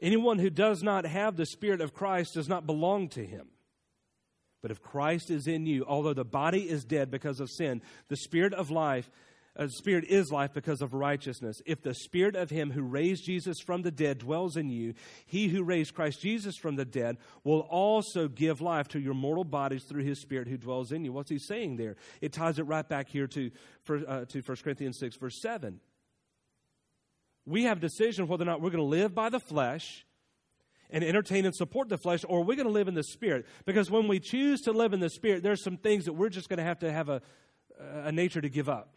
Anyone 0.00 0.38
who 0.38 0.50
does 0.50 0.82
not 0.82 1.04
have 1.04 1.36
the 1.36 1.46
Spirit 1.46 1.80
of 1.80 1.94
Christ 1.94 2.34
does 2.34 2.48
not 2.48 2.66
belong 2.66 3.08
to 3.10 3.24
him. 3.24 3.48
But 4.62 4.70
if 4.70 4.82
Christ 4.82 5.30
is 5.30 5.46
in 5.46 5.66
you, 5.66 5.84
although 5.86 6.14
the 6.14 6.24
body 6.24 6.68
is 6.68 6.84
dead 6.84 7.10
because 7.10 7.40
of 7.40 7.50
sin, 7.50 7.80
the 8.08 8.16
spirit 8.16 8.52
of 8.52 8.70
life, 8.70 9.10
uh, 9.56 9.66
spirit 9.68 10.04
is 10.04 10.30
life 10.30 10.52
because 10.52 10.80
of 10.80 10.94
righteousness. 10.94 11.60
If 11.66 11.82
the 11.82 11.94
spirit 11.94 12.36
of 12.36 12.50
him 12.50 12.70
who 12.70 12.82
raised 12.82 13.24
Jesus 13.24 13.58
from 13.60 13.82
the 13.82 13.90
dead 13.90 14.18
dwells 14.18 14.56
in 14.56 14.70
you, 14.70 14.94
he 15.26 15.48
who 15.48 15.64
raised 15.64 15.94
Christ 15.94 16.20
Jesus 16.22 16.56
from 16.56 16.76
the 16.76 16.84
dead 16.84 17.16
will 17.42 17.60
also 17.60 18.28
give 18.28 18.60
life 18.60 18.88
to 18.88 19.00
your 19.00 19.14
mortal 19.14 19.44
bodies 19.44 19.84
through 19.84 20.04
his 20.04 20.20
spirit 20.20 20.46
who 20.46 20.56
dwells 20.56 20.92
in 20.92 21.04
you. 21.04 21.12
What's 21.12 21.30
he 21.30 21.38
saying 21.38 21.76
there? 21.76 21.96
It 22.20 22.32
ties 22.32 22.58
it 22.58 22.62
right 22.62 22.88
back 22.88 23.08
here 23.08 23.26
to, 23.28 23.50
for, 23.82 23.96
uh, 24.08 24.24
to 24.26 24.40
1 24.40 24.56
Corinthians 24.62 24.98
6, 25.00 25.16
verse 25.16 25.40
7. 25.42 25.80
We 27.44 27.64
have 27.64 27.78
a 27.78 27.80
decision 27.80 28.28
whether 28.28 28.44
or 28.44 28.46
not 28.46 28.60
we're 28.60 28.70
going 28.70 28.84
to 28.84 28.84
live 28.84 29.14
by 29.14 29.30
the 29.30 29.40
flesh 29.40 30.06
and 30.92 31.04
entertain 31.04 31.44
and 31.44 31.54
support 31.54 31.88
the 31.88 31.98
flesh, 31.98 32.24
or 32.28 32.40
are 32.40 32.44
we 32.44 32.56
going 32.56 32.66
to 32.66 32.72
live 32.72 32.88
in 32.88 32.94
the 32.94 33.04
Spirit? 33.04 33.46
Because 33.64 33.90
when 33.90 34.08
we 34.08 34.20
choose 34.20 34.60
to 34.62 34.72
live 34.72 34.92
in 34.92 35.00
the 35.00 35.10
Spirit, 35.10 35.42
there's 35.42 35.62
some 35.62 35.76
things 35.76 36.04
that 36.04 36.12
we're 36.12 36.28
just 36.28 36.48
going 36.48 36.58
to 36.58 36.64
have 36.64 36.80
to 36.80 36.92
have 36.92 37.08
a, 37.08 37.22
a 37.78 38.12
nature 38.12 38.40
to 38.40 38.48
give 38.48 38.68
up, 38.68 38.96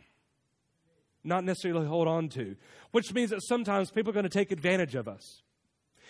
not 1.24 1.44
necessarily 1.44 1.88
hold 1.88 2.08
on 2.08 2.30
to, 2.30 2.56
which 2.92 3.14
means 3.14 3.30
that 3.30 3.44
sometimes 3.44 3.92
people 3.92 4.10
are 4.10 4.14
going 4.14 4.24
to 4.24 4.30
take 4.30 4.52
advantage 4.52 4.96
of 4.96 5.08
us. 5.08 5.42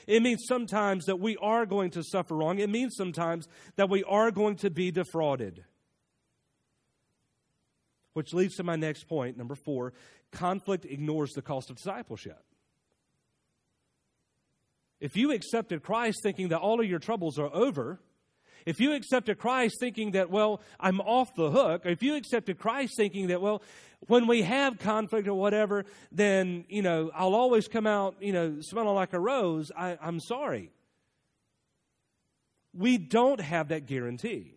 It 0.07 0.21
means 0.21 0.43
sometimes 0.47 1.05
that 1.05 1.19
we 1.19 1.37
are 1.37 1.65
going 1.65 1.91
to 1.91 2.03
suffer 2.03 2.35
wrong. 2.35 2.59
It 2.59 2.69
means 2.69 2.95
sometimes 2.95 3.47
that 3.77 3.89
we 3.89 4.03
are 4.03 4.31
going 4.31 4.57
to 4.57 4.69
be 4.69 4.91
defrauded. 4.91 5.63
Which 8.13 8.33
leads 8.33 8.55
to 8.55 8.63
my 8.63 8.75
next 8.75 9.07
point, 9.07 9.37
number 9.37 9.55
four 9.55 9.93
conflict 10.31 10.85
ignores 10.85 11.31
the 11.33 11.41
cost 11.41 11.69
of 11.69 11.77
discipleship. 11.77 12.43
If 15.03 15.17
you 15.17 15.33
accepted 15.33 15.83
Christ 15.83 16.19
thinking 16.23 16.47
that 16.47 16.59
all 16.59 16.79
of 16.79 16.87
your 16.87 16.97
troubles 16.97 17.37
are 17.37 17.53
over, 17.53 17.99
If 18.65 18.79
you 18.79 18.93
accepted 18.93 19.37
Christ 19.37 19.75
thinking 19.79 20.11
that, 20.11 20.29
well, 20.29 20.61
I'm 20.79 21.01
off 21.01 21.35
the 21.35 21.51
hook, 21.51 21.81
if 21.85 22.01
you 22.01 22.15
accepted 22.15 22.59
Christ 22.59 22.93
thinking 22.95 23.27
that, 23.27 23.41
well, 23.41 23.61
when 24.07 24.27
we 24.27 24.41
have 24.41 24.79
conflict 24.79 25.27
or 25.27 25.33
whatever, 25.33 25.85
then, 26.11 26.65
you 26.69 26.81
know, 26.81 27.11
I'll 27.13 27.35
always 27.35 27.67
come 27.67 27.87
out, 27.87 28.15
you 28.19 28.33
know, 28.33 28.57
smelling 28.61 28.95
like 28.95 29.13
a 29.13 29.19
rose, 29.19 29.71
I, 29.75 29.97
I'm 30.01 30.19
sorry. 30.19 30.71
We 32.73 32.97
don't 32.97 33.39
have 33.39 33.69
that 33.69 33.85
guarantee. 33.85 34.55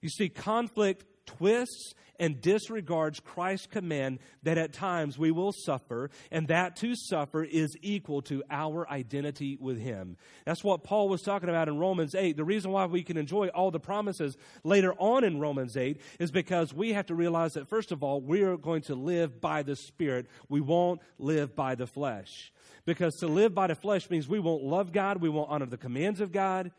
You 0.00 0.08
see, 0.08 0.28
conflict 0.28 1.04
twists 1.38 1.94
and 2.20 2.40
disregards 2.40 3.18
Christ's 3.18 3.66
command 3.66 4.18
that 4.42 4.58
at 4.58 4.74
times 4.74 5.18
we 5.18 5.30
will 5.30 5.52
suffer, 5.52 6.10
and 6.30 6.48
that 6.48 6.76
to 6.76 6.94
suffer 6.94 7.42
is 7.42 7.74
equal 7.80 8.20
to 8.22 8.44
our 8.50 8.88
identity 8.90 9.56
with 9.58 9.80
Him. 9.80 10.18
That's 10.44 10.62
what 10.62 10.84
Paul 10.84 11.08
was 11.08 11.22
talking 11.22 11.48
about 11.48 11.68
in 11.68 11.78
Romans 11.78 12.14
8. 12.14 12.36
The 12.36 12.44
reason 12.44 12.70
why 12.70 12.84
we 12.84 13.02
can 13.02 13.16
enjoy 13.16 13.48
all 13.48 13.70
the 13.70 13.80
promises 13.80 14.36
later 14.62 14.92
on 14.98 15.24
in 15.24 15.40
Romans 15.40 15.76
8 15.76 16.00
is 16.20 16.30
because 16.30 16.74
we 16.74 16.92
have 16.92 17.06
to 17.06 17.14
realize 17.14 17.54
that, 17.54 17.68
first 17.68 17.90
of 17.90 18.04
all, 18.04 18.20
we 18.20 18.42
are 18.42 18.58
going 18.58 18.82
to 18.82 18.94
live 18.94 19.40
by 19.40 19.62
the 19.62 19.74
Spirit. 19.74 20.26
We 20.50 20.60
won't 20.60 21.00
live 21.18 21.56
by 21.56 21.74
the 21.74 21.86
flesh. 21.86 22.52
Because 22.84 23.14
to 23.16 23.28
live 23.28 23.54
by 23.54 23.68
the 23.68 23.74
flesh 23.74 24.10
means 24.10 24.28
we 24.28 24.40
won't 24.40 24.62
love 24.62 24.92
God, 24.92 25.22
we 25.22 25.28
won't 25.30 25.50
honor 25.50 25.66
the 25.66 25.78
commands 25.78 26.20
of 26.20 26.32
God. 26.32 26.70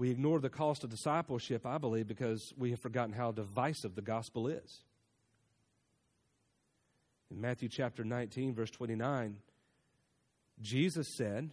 We 0.00 0.10
ignore 0.10 0.40
the 0.40 0.48
cost 0.48 0.82
of 0.82 0.88
discipleship, 0.88 1.66
I 1.66 1.76
believe, 1.76 2.08
because 2.08 2.54
we 2.56 2.70
have 2.70 2.80
forgotten 2.80 3.12
how 3.12 3.32
divisive 3.32 3.94
the 3.94 4.00
gospel 4.00 4.48
is. 4.48 4.80
In 7.30 7.38
Matthew 7.38 7.68
chapter 7.68 8.02
19, 8.02 8.54
verse 8.54 8.70
29, 8.70 9.36
Jesus 10.62 11.06
said, 11.18 11.50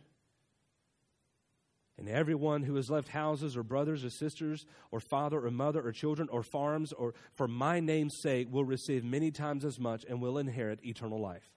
and 1.97 2.07
everyone 2.07 2.63
who 2.63 2.75
has 2.75 2.89
left 2.89 3.09
houses 3.09 3.57
or 3.57 3.63
brothers 3.63 4.05
or 4.05 4.09
sisters 4.09 4.65
or 4.91 5.01
father 5.01 5.45
or 5.45 5.51
mother 5.51 5.85
or 5.85 5.91
children 5.91 6.29
or 6.31 6.41
farms 6.41 6.93
or 6.93 7.15
for 7.33 7.49
my 7.49 7.81
name's 7.81 8.17
sake 8.21 8.47
will 8.49 8.63
receive 8.63 9.03
many 9.03 9.29
times 9.29 9.65
as 9.65 9.77
much 9.77 10.05
and 10.07 10.21
will 10.21 10.37
inherit 10.37 10.79
eternal 10.85 11.19
life. 11.19 11.51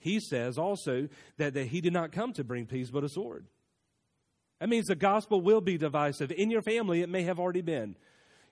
He 0.00 0.18
says 0.18 0.58
also 0.58 1.08
that, 1.36 1.54
that 1.54 1.68
he 1.68 1.80
did 1.80 1.92
not 1.92 2.10
come 2.10 2.32
to 2.32 2.42
bring 2.42 2.66
peace 2.66 2.90
but 2.90 3.04
a 3.04 3.08
sword. 3.08 3.46
That 4.60 4.68
means 4.68 4.86
the 4.86 4.96
gospel 4.96 5.40
will 5.40 5.60
be 5.60 5.78
divisive. 5.78 6.32
In 6.32 6.50
your 6.50 6.62
family, 6.62 7.02
it 7.02 7.08
may 7.08 7.22
have 7.22 7.38
already 7.38 7.60
been. 7.60 7.96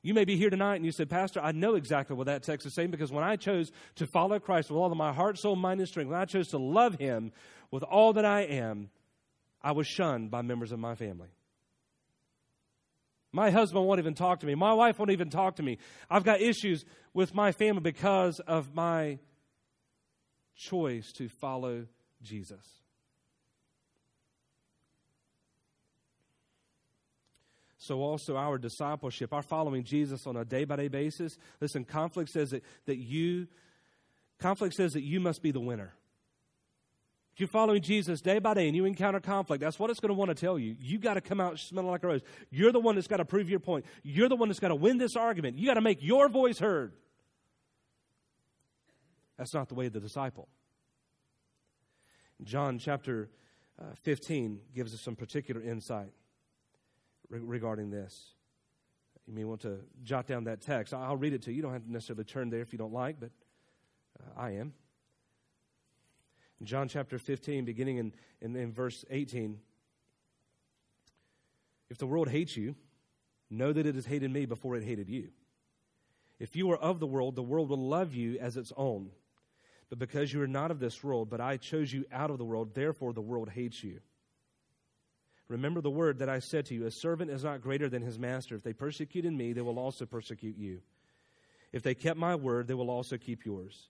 You 0.03 0.15
may 0.15 0.25
be 0.25 0.37
here 0.37 0.51
tonight 0.51 0.77
and 0.77 0.85
you 0.85 0.93
said, 0.93 1.11
Pastor, 1.11 1.41
I 1.41 1.51
know 1.51 1.75
exactly 1.75 2.15
what 2.15 2.27
that 2.27 2.45
text 2.45 2.65
is 2.65 2.75
saying 2.75 2.93
because 2.93 3.11
when 3.11 3.25
I 3.25 3.35
chose 3.35 3.73
to 3.97 4.07
follow 4.07 4.39
Christ 4.39 4.71
with 4.71 4.79
all 4.79 4.91
of 4.91 4.97
my 4.97 5.13
heart, 5.13 5.37
soul, 5.37 5.57
mind, 5.57 5.81
and 5.81 5.89
strength, 5.89 6.11
when 6.11 6.21
I 6.21 6.27
chose 6.27 6.49
to 6.49 6.59
love 6.59 6.95
Him 6.95 7.33
with 7.73 7.83
all 7.83 8.13
that 8.13 8.25
I 8.25 8.43
am, 8.43 8.91
I 9.61 9.73
was 9.73 9.89
shunned 9.89 10.31
by 10.31 10.43
members 10.43 10.71
of 10.71 10.79
my 10.79 10.95
family. 10.95 11.29
My 13.33 13.51
husband 13.51 13.85
won't 13.85 13.99
even 13.99 14.15
talk 14.15 14.41
to 14.41 14.47
me. 14.47 14.55
My 14.55 14.73
wife 14.73 14.99
won't 14.99 15.11
even 15.11 15.29
talk 15.29 15.57
to 15.57 15.63
me. 15.63 15.79
I've 16.09 16.25
got 16.25 16.41
issues 16.41 16.85
with 17.13 17.35
my 17.35 17.51
family 17.51 17.81
because 17.81 18.39
of 18.41 18.75
my 18.75 19.19
choice 20.55 21.13
to 21.15 21.29
follow 21.29 21.87
Jesus. 22.23 22.65
So 27.87 28.03
also 28.03 28.37
our 28.37 28.59
discipleship, 28.59 29.33
our 29.33 29.43
following 29.43 29.85
Jesus 29.85 30.27
on 30.27 30.37
a 30.37 30.45
day 30.45 30.65
by 30.65 30.77
day 30.77 30.89
basis. 30.89 31.39
Listen, 31.61 31.85
conflict 31.85 32.31
says 32.31 32.51
that, 32.51 32.63
that 32.87 32.97
you 32.97 33.47
conflict 34.39 34.75
says 34.75 34.93
that 34.93 35.03
you 35.03 35.21
must 35.21 35.43
be 35.43 35.51
the 35.51 35.61
winner. 35.61 35.95
If 37.35 37.41
you're 37.41 37.49
following 37.49 37.83
Jesus 37.83 38.23
day 38.23 38.39
by 38.39 38.55
day 38.55 38.67
and 38.67 38.75
you 38.75 38.87
encounter 38.87 39.21
conflict, 39.21 39.61
that's 39.61 39.79
what 39.79 39.91
it's 39.91 40.01
going 40.01 40.09
to 40.09 40.15
want 40.15 40.31
to 40.31 40.35
tell 40.35 40.59
you. 40.59 40.75
You 40.81 40.99
got 40.99 41.15
to 41.15 41.21
come 41.21 41.41
out 41.41 41.59
smelling 41.59 41.91
like 41.91 42.03
a 42.03 42.07
rose. 42.07 42.23
You're 42.51 42.73
the 42.73 42.81
one 42.81 42.95
that's 42.95 43.09
got 43.09 43.19
to 43.19 43.27
prove 43.27 43.51
your 43.51 43.61
point. 43.61 43.85
You're 44.03 44.31
the 44.31 44.37
one 44.37 44.49
that's 44.49 44.59
got 44.59 44.69
to 44.69 44.75
win 44.75 44.97
this 44.97 45.17
argument. 45.17 45.59
You 45.59 45.67
got 45.67 45.75
to 45.75 45.83
make 45.83 46.03
your 46.03 46.31
voice 46.31 46.59
heard. 46.59 46.93
That's 49.37 49.53
not 49.53 49.69
the 49.69 49.75
way 49.75 49.87
of 49.87 49.93
the 49.93 50.01
disciple. 50.01 50.49
John 52.43 52.79
chapter 52.79 53.29
uh, 53.79 53.95
15 54.03 54.61
gives 54.75 54.95
us 54.95 55.03
some 55.03 55.15
particular 55.15 55.61
insight 55.61 56.13
re- 57.29 57.41
regarding 57.41 57.91
this. 57.91 58.33
You 59.27 59.35
may 59.35 59.45
want 59.45 59.61
to 59.63 59.79
jot 60.05 60.27
down 60.27 60.45
that 60.45 60.61
text. 60.61 60.95
I'll 60.95 61.17
read 61.17 61.33
it 61.33 61.43
to 61.43 61.51
you. 61.51 61.57
You 61.57 61.63
don't 61.63 61.73
have 61.73 61.85
to 61.85 61.93
necessarily 61.93 62.25
turn 62.25 62.51
there 62.51 62.61
if 62.61 62.73
you 62.73 62.79
don't 62.79 62.93
like, 62.93 63.19
but 63.19 63.31
uh, 64.21 64.41
I 64.41 64.51
am. 64.53 64.73
In 66.61 66.67
John 66.67 66.89
chapter 66.89 67.19
15, 67.19 67.65
beginning 67.65 67.99
in, 67.99 68.13
in, 68.41 68.57
in 68.57 68.73
verse 68.73 69.05
18. 69.11 69.59
If 71.91 71.99
the 71.99 72.07
world 72.07 72.29
hates 72.29 72.57
you, 72.57 72.75
know 73.51 73.73
that 73.73 73.87
it 73.87 73.95
has 73.95 74.07
hated 74.07 74.31
me 74.31 74.47
before 74.47 74.77
it 74.77 74.85
hated 74.85 75.09
you. 75.09 75.29
If 76.39 76.57
you 76.57 76.71
are 76.71 76.77
of 76.77 77.01
the 77.01 77.07
world, 77.07 77.35
the 77.35 77.43
world 77.43 77.69
will 77.69 77.89
love 77.89 78.15
you 78.15 78.39
as 78.39 78.57
its 78.57 78.73
own. 78.77 79.11
But 79.89 79.99
because 79.99 80.33
you 80.33 80.43
are 80.43 80.49
not 80.49 80.71
of 80.71 80.81
this 80.81 81.03
world, 81.03 81.31
but 81.31 81.41
I 81.41 81.57
chose 81.57 81.93
you 81.93 82.05
out 82.13 82.31
of 82.31 82.39
the 82.39 82.45
world, 82.45 82.75
therefore 82.75 83.13
the 83.13 83.21
world 83.21 83.51
hates 83.51 83.83
you. 83.83 84.01
Remember 85.49 85.81
the 85.81 85.91
word 85.91 86.19
that 86.19 86.29
I 86.29 86.41
said 86.41 86.67
to 86.67 86.75
you 86.75 86.87
A 86.87 86.91
servant 86.91 87.31
is 87.31 87.45
not 87.45 87.61
greater 87.61 87.89
than 87.89 88.03
his 88.03 88.19
master. 88.19 88.57
If 88.57 88.63
they 88.63 88.73
persecuted 88.73 89.33
me, 89.33 89.53
they 89.53 89.61
will 89.61 89.79
also 89.79 90.07
persecute 90.07 90.57
you. 90.57 90.81
If 91.73 91.83
they 91.83 91.95
kept 91.95 92.19
my 92.19 92.35
word, 92.35 92.69
they 92.69 92.75
will 92.75 92.91
also 92.91 93.17
keep 93.17 93.45
yours. 93.45 93.89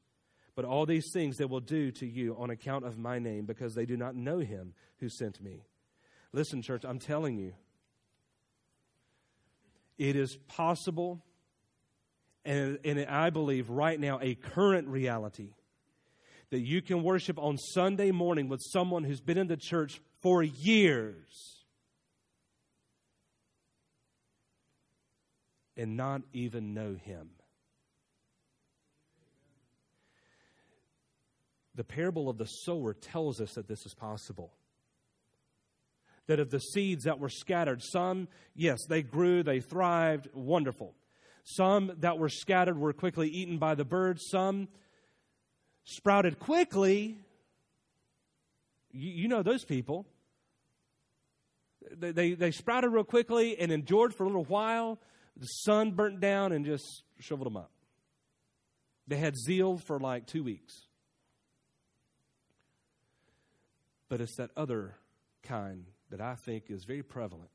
But 0.54 0.64
all 0.64 0.86
these 0.86 1.10
things 1.12 1.36
they 1.36 1.44
will 1.44 1.60
do 1.60 1.90
to 1.92 2.06
you 2.06 2.34
on 2.38 2.50
account 2.50 2.86
of 2.86 2.98
my 2.98 3.18
name, 3.18 3.44
because 3.44 3.74
they 3.74 3.86
do 3.86 3.96
not 3.96 4.14
know 4.14 4.38
him 4.38 4.74
who 4.98 5.08
sent 5.08 5.40
me. 5.42 5.64
Listen, 6.32 6.62
church, 6.62 6.84
I'm 6.84 6.98
telling 6.98 7.36
you, 7.36 7.52
it 9.98 10.16
is 10.16 10.36
possible, 10.48 11.22
and, 12.44 12.78
and 12.84 13.00
I 13.06 13.30
believe 13.30 13.70
right 13.70 13.98
now, 13.98 14.18
a 14.20 14.34
current 14.34 14.88
reality 14.88 15.50
that 16.50 16.60
you 16.60 16.80
can 16.80 17.02
worship 17.02 17.38
on 17.38 17.58
Sunday 17.58 18.10
morning 18.10 18.48
with 18.48 18.60
someone 18.62 19.04
who's 19.04 19.20
been 19.20 19.38
in 19.38 19.46
the 19.46 19.56
church 19.56 20.00
for 20.22 20.42
years 20.42 21.64
and 25.76 25.96
not 25.96 26.22
even 26.32 26.74
know 26.74 26.94
him. 26.94 27.30
The 31.74 31.84
parable 31.84 32.30
of 32.30 32.38
the 32.38 32.46
sower 32.46 32.94
tells 32.94 33.40
us 33.40 33.52
that 33.54 33.68
this 33.68 33.84
is 33.84 33.94
possible. 33.94 34.54
That 36.26 36.40
of 36.40 36.50
the 36.50 36.58
seeds 36.58 37.04
that 37.04 37.20
were 37.20 37.28
scattered, 37.28 37.82
some, 37.82 38.28
yes, 38.54 38.78
they 38.88 39.02
grew, 39.02 39.42
they 39.42 39.60
thrived, 39.60 40.28
wonderful. 40.32 40.94
Some 41.44 41.92
that 42.00 42.18
were 42.18 42.30
scattered 42.30 42.78
were 42.78 42.92
quickly 42.92 43.28
eaten 43.28 43.58
by 43.58 43.74
the 43.74 43.84
birds. 43.84 44.24
Some 44.30 44.68
sprouted 45.84 46.40
quickly. 46.40 47.18
You, 48.96 49.10
you 49.10 49.28
know 49.28 49.42
those 49.42 49.64
people. 49.64 50.06
They, 51.94 52.12
they, 52.12 52.32
they 52.32 52.50
sprouted 52.50 52.90
real 52.90 53.04
quickly 53.04 53.58
and 53.58 53.70
endured 53.70 54.14
for 54.14 54.24
a 54.24 54.26
little 54.26 54.44
while. 54.44 54.98
The 55.36 55.46
sun 55.46 55.92
burnt 55.92 56.20
down 56.20 56.52
and 56.52 56.64
just 56.64 57.02
shriveled 57.20 57.46
them 57.46 57.56
up. 57.56 57.70
They 59.06 59.16
had 59.16 59.36
zeal 59.36 59.76
for 59.76 60.00
like 60.00 60.26
two 60.26 60.42
weeks. 60.42 60.74
But 64.08 64.20
it's 64.20 64.36
that 64.36 64.50
other 64.56 64.94
kind 65.42 65.84
that 66.10 66.20
I 66.20 66.34
think 66.34 66.64
is 66.70 66.84
very 66.84 67.02
prevalent. 67.02 67.50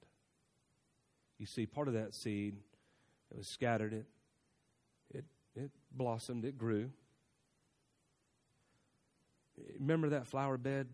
You 1.39 1.47
see, 1.47 1.65
part 1.65 1.87
of 1.87 1.95
that 1.95 2.13
seed, 2.13 2.55
it 3.31 3.37
was 3.37 3.51
scattered, 3.51 3.93
it, 3.93 4.05
it, 5.09 5.25
it 5.55 5.71
blossomed, 5.91 6.45
it 6.45 6.57
grew. 6.57 6.91
Remember 9.79 10.09
that 10.09 10.27
flower 10.27 10.57
bed 10.57 10.87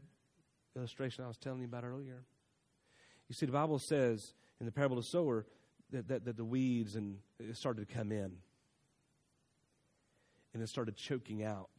illustration 0.77 1.23
I 1.23 1.27
was 1.27 1.37
telling 1.37 1.59
you 1.59 1.65
about 1.65 1.83
earlier? 1.83 2.23
You 3.27 3.35
see, 3.35 3.45
the 3.45 3.51
Bible 3.51 3.79
says 3.79 4.33
in 4.59 4.65
the 4.65 4.71
parable 4.71 4.97
of 4.97 5.03
the 5.03 5.09
sower 5.09 5.45
that, 5.91 6.07
that, 6.07 6.25
that 6.25 6.37
the 6.37 6.45
weeds 6.45 6.95
and 6.95 7.17
started 7.53 7.87
to 7.87 7.93
come 7.93 8.11
in. 8.11 8.37
And 10.53 10.63
it 10.63 10.69
started 10.69 10.95
choking 10.95 11.43
out 11.43 11.69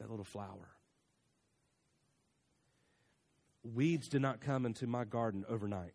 that 0.00 0.10
little 0.10 0.24
flower. 0.24 0.70
Weeds 3.62 4.08
did 4.08 4.20
not 4.20 4.40
come 4.40 4.66
into 4.66 4.86
my 4.86 5.04
garden 5.04 5.44
overnight. 5.48 5.94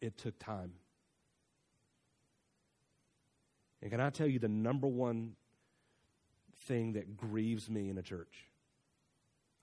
It 0.00 0.16
took 0.16 0.38
time. 0.38 0.72
And 3.82 3.90
can 3.90 4.00
I 4.00 4.10
tell 4.10 4.26
you 4.26 4.38
the 4.38 4.48
number 4.48 4.88
one 4.88 5.36
thing 6.64 6.94
that 6.94 7.16
grieves 7.16 7.70
me 7.70 7.90
in 7.90 7.98
a 7.98 8.02
church? 8.02 8.48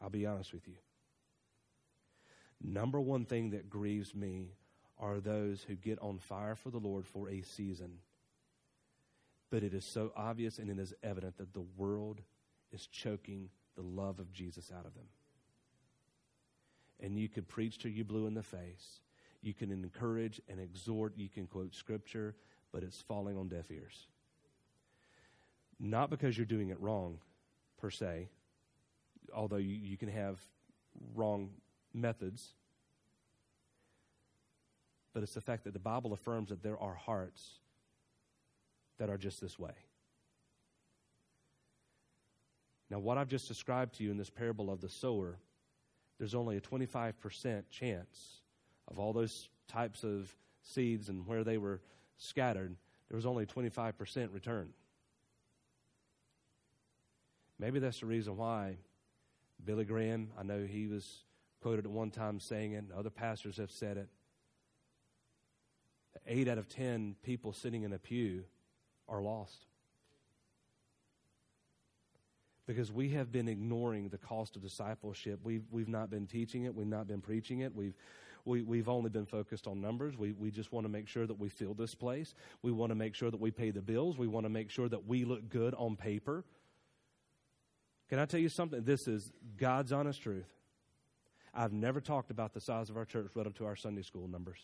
I'll 0.01 0.09
be 0.09 0.25
honest 0.25 0.53
with 0.53 0.67
you. 0.67 0.75
Number 2.63 2.99
one 3.01 3.25
thing 3.25 3.51
that 3.51 3.69
grieves 3.69 4.15
me 4.15 4.53
are 4.99 5.19
those 5.19 5.63
who 5.67 5.75
get 5.75 5.99
on 5.99 6.19
fire 6.19 6.55
for 6.55 6.69
the 6.71 6.79
Lord 6.79 7.07
for 7.07 7.29
a 7.29 7.41
season 7.41 7.99
But 9.51 9.63
it 9.63 9.73
is 9.73 9.85
so 9.85 10.11
obvious 10.15 10.59
and 10.59 10.69
it 10.69 10.79
is 10.79 10.93
evident 11.03 11.37
that 11.37 11.53
the 11.53 11.65
world 11.77 12.21
is 12.71 12.87
choking 12.87 13.49
the 13.75 13.83
love 13.83 14.19
of 14.19 14.33
Jesus 14.33 14.71
out 14.77 14.85
of 14.85 14.95
them. 14.95 15.07
And 16.99 17.17
you 17.17 17.29
could 17.29 17.47
preach 17.47 17.79
to 17.79 17.89
you 17.89 18.03
blue 18.05 18.27
in 18.27 18.33
the 18.35 18.43
face. 18.43 19.01
You 19.41 19.53
can 19.53 19.71
encourage 19.71 20.41
and 20.49 20.59
exhort. 20.59 21.13
You 21.17 21.29
can 21.29 21.47
quote 21.47 21.75
scripture, 21.75 22.35
but 22.71 22.83
it's 22.83 23.01
falling 23.01 23.37
on 23.37 23.49
deaf 23.49 23.71
ears. 23.71 24.07
Not 25.83 26.11
because 26.11 26.37
you're 26.37 26.45
doing 26.45 26.69
it 26.69 26.79
wrong, 26.79 27.17
per 27.79 27.89
se, 27.89 28.29
although 29.33 29.57
you, 29.57 29.75
you 29.75 29.97
can 29.97 30.09
have 30.09 30.39
wrong 31.15 31.49
methods, 31.91 32.53
but 35.13 35.23
it's 35.23 35.33
the 35.33 35.41
fact 35.41 35.63
that 35.63 35.73
the 35.73 35.79
Bible 35.79 36.13
affirms 36.13 36.49
that 36.49 36.61
there 36.61 36.79
are 36.79 36.93
hearts 36.93 37.59
that 38.99 39.09
are 39.09 39.17
just 39.17 39.41
this 39.41 39.57
way. 39.57 39.73
Now, 42.91 42.99
what 42.99 43.17
I've 43.17 43.27
just 43.27 43.47
described 43.47 43.95
to 43.95 44.03
you 44.03 44.11
in 44.11 44.17
this 44.17 44.29
parable 44.29 44.69
of 44.69 44.81
the 44.81 44.89
sower, 44.89 45.39
there's 46.19 46.35
only 46.35 46.57
a 46.57 46.61
25% 46.61 47.63
chance 47.71 48.41
of 48.87 48.99
all 48.99 49.13
those 49.13 49.49
types 49.67 50.03
of 50.03 50.35
seeds 50.61 51.09
and 51.09 51.25
where 51.25 51.43
they 51.43 51.57
were 51.57 51.81
scattered, 52.17 52.75
there 53.09 53.15
was 53.15 53.25
only 53.25 53.47
25% 53.47 54.31
return. 54.31 54.69
Maybe 57.61 57.77
that's 57.77 57.99
the 57.99 58.07
reason 58.07 58.37
why 58.37 58.77
Billy 59.63 59.85
Graham, 59.85 60.31
I 60.35 60.41
know 60.41 60.65
he 60.65 60.87
was 60.87 61.19
quoted 61.61 61.85
at 61.85 61.91
one 61.91 62.09
time 62.09 62.39
saying 62.39 62.73
it, 62.73 62.85
other 62.97 63.11
pastors 63.11 63.57
have 63.57 63.69
said 63.69 63.97
it. 63.97 64.09
Eight 66.25 66.47
out 66.47 66.57
of 66.57 66.67
ten 66.67 67.15
people 67.21 67.53
sitting 67.53 67.83
in 67.83 67.93
a 67.93 67.99
pew 67.99 68.45
are 69.07 69.21
lost. 69.21 69.67
Because 72.65 72.91
we 72.91 73.09
have 73.09 73.31
been 73.31 73.47
ignoring 73.47 74.09
the 74.09 74.17
cost 74.17 74.55
of 74.55 74.63
discipleship. 74.63 75.39
We've, 75.43 75.63
we've 75.69 75.87
not 75.87 76.09
been 76.09 76.25
teaching 76.25 76.63
it, 76.63 76.73
we've 76.73 76.87
not 76.87 77.07
been 77.07 77.21
preaching 77.21 77.59
it, 77.59 77.75
we've, 77.75 77.93
we, 78.43 78.63
we've 78.63 78.89
only 78.89 79.11
been 79.11 79.27
focused 79.27 79.67
on 79.67 79.79
numbers. 79.79 80.17
We, 80.17 80.31
we 80.31 80.49
just 80.49 80.71
want 80.71 80.85
to 80.85 80.89
make 80.91 81.07
sure 81.07 81.27
that 81.27 81.37
we 81.37 81.47
fill 81.47 81.75
this 81.75 81.93
place. 81.93 82.33
We 82.63 82.71
want 82.71 82.89
to 82.89 82.95
make 82.95 83.13
sure 83.13 83.29
that 83.29 83.39
we 83.39 83.51
pay 83.51 83.69
the 83.69 83.83
bills. 83.83 84.17
We 84.17 84.25
want 84.25 84.47
to 84.47 84.49
make 84.49 84.71
sure 84.71 84.89
that 84.89 85.05
we 85.05 85.25
look 85.25 85.47
good 85.49 85.75
on 85.75 85.95
paper. 85.95 86.43
Can 88.11 88.19
I 88.19 88.25
tell 88.25 88.41
you 88.41 88.49
something? 88.49 88.83
This 88.83 89.07
is 89.07 89.31
God's 89.55 89.93
honest 89.93 90.21
truth. 90.21 90.51
I've 91.53 91.71
never 91.71 92.01
talked 92.01 92.29
about 92.29 92.53
the 92.53 92.59
size 92.59 92.89
of 92.89 92.97
our 92.97 93.05
church 93.05 93.31
relative 93.35 93.57
to 93.59 93.65
our 93.65 93.77
Sunday 93.77 94.01
school 94.01 94.27
numbers. 94.27 94.59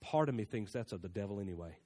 Part 0.00 0.28
of 0.28 0.36
me 0.36 0.44
thinks 0.44 0.70
that's 0.70 0.92
of 0.92 1.02
the 1.02 1.08
devil 1.08 1.40
anyway. 1.40 1.76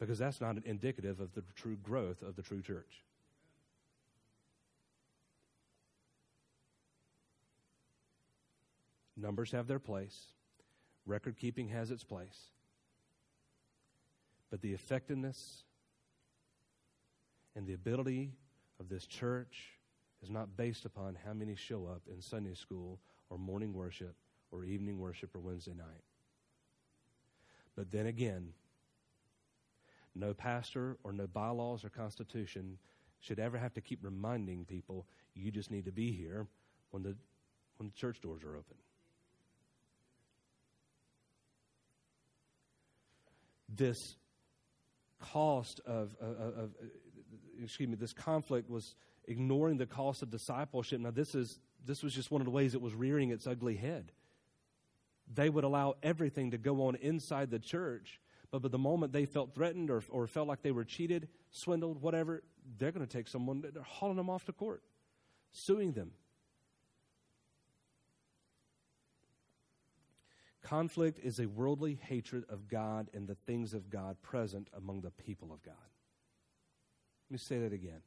Because 0.00 0.18
that's 0.18 0.40
not 0.40 0.56
indicative 0.64 1.20
of 1.20 1.34
the 1.34 1.42
true 1.54 1.76
growth 1.76 2.22
of 2.22 2.36
the 2.36 2.42
true 2.42 2.62
church. 2.62 3.04
Numbers 9.14 9.52
have 9.52 9.66
their 9.66 9.78
place, 9.78 10.28
record 11.04 11.36
keeping 11.36 11.68
has 11.68 11.90
its 11.90 12.02
place. 12.02 12.48
But 14.50 14.62
the 14.62 14.72
effectiveness 14.72 15.64
and 17.56 17.66
the 17.66 17.74
ability 17.74 18.32
of 18.80 18.88
this 18.88 19.06
church 19.06 19.78
is 20.22 20.30
not 20.30 20.56
based 20.56 20.84
upon 20.84 21.16
how 21.24 21.32
many 21.32 21.54
show 21.54 21.86
up 21.86 22.02
in 22.10 22.20
Sunday 22.20 22.54
school 22.54 23.00
or 23.30 23.38
morning 23.38 23.72
worship 23.72 24.14
or 24.50 24.64
evening 24.64 24.98
worship 24.98 25.34
or 25.34 25.40
Wednesday 25.40 25.74
night. 25.74 26.04
But 27.76 27.90
then 27.90 28.06
again, 28.06 28.52
no 30.14 30.32
pastor 30.32 30.96
or 31.02 31.12
no 31.12 31.26
bylaws 31.26 31.84
or 31.84 31.90
constitution 31.90 32.78
should 33.20 33.38
ever 33.38 33.58
have 33.58 33.74
to 33.74 33.80
keep 33.80 34.00
reminding 34.02 34.64
people 34.64 35.06
you 35.34 35.50
just 35.50 35.70
need 35.70 35.84
to 35.86 35.92
be 35.92 36.12
here 36.12 36.46
when 36.90 37.02
the 37.02 37.16
when 37.76 37.88
the 37.88 37.94
church 37.94 38.20
doors 38.20 38.44
are 38.44 38.56
open. 38.56 38.76
this 43.76 44.16
cost 45.20 45.80
of, 45.86 46.14
of, 46.20 46.36
of, 46.38 46.70
excuse 47.62 47.88
me, 47.88 47.96
this 47.96 48.12
conflict 48.12 48.68
was 48.68 48.94
ignoring 49.26 49.78
the 49.78 49.86
cost 49.86 50.22
of 50.22 50.30
discipleship. 50.30 51.00
Now, 51.00 51.10
this 51.10 51.34
is 51.34 51.58
this 51.84 52.02
was 52.02 52.14
just 52.14 52.30
one 52.30 52.40
of 52.40 52.46
the 52.46 52.50
ways 52.50 52.74
it 52.74 52.80
was 52.80 52.94
rearing 52.94 53.30
its 53.30 53.46
ugly 53.46 53.76
head. 53.76 54.12
They 55.32 55.50
would 55.50 55.64
allow 55.64 55.94
everything 56.02 56.50
to 56.52 56.58
go 56.58 56.86
on 56.86 56.96
inside 56.96 57.50
the 57.50 57.58
church, 57.58 58.20
but 58.50 58.62
by 58.62 58.68
the 58.68 58.78
moment 58.78 59.12
they 59.12 59.26
felt 59.26 59.54
threatened 59.54 59.90
or, 59.90 60.02
or 60.10 60.26
felt 60.26 60.48
like 60.48 60.62
they 60.62 60.70
were 60.70 60.84
cheated, 60.84 61.28
swindled, 61.50 62.00
whatever, 62.00 62.42
they're 62.78 62.92
going 62.92 63.06
to 63.06 63.12
take 63.12 63.28
someone, 63.28 63.62
they're 63.72 63.82
hauling 63.82 64.16
them 64.16 64.30
off 64.30 64.44
to 64.46 64.52
court, 64.52 64.82
suing 65.52 65.92
them. 65.92 66.12
Conflict 70.62 71.18
is 71.22 71.40
a 71.40 71.46
worldly 71.46 71.98
hatred 72.02 72.44
of 72.48 72.68
God 72.68 73.10
and 73.12 73.28
the 73.28 73.34
things 73.34 73.74
of 73.74 73.90
God 73.90 74.16
present 74.22 74.68
among 74.74 75.02
the 75.02 75.10
people 75.10 75.52
of 75.52 75.62
God. 75.62 75.74
Let 77.28 77.32
me 77.32 77.38
say 77.38 77.58
that 77.60 77.72
again. 77.72 78.02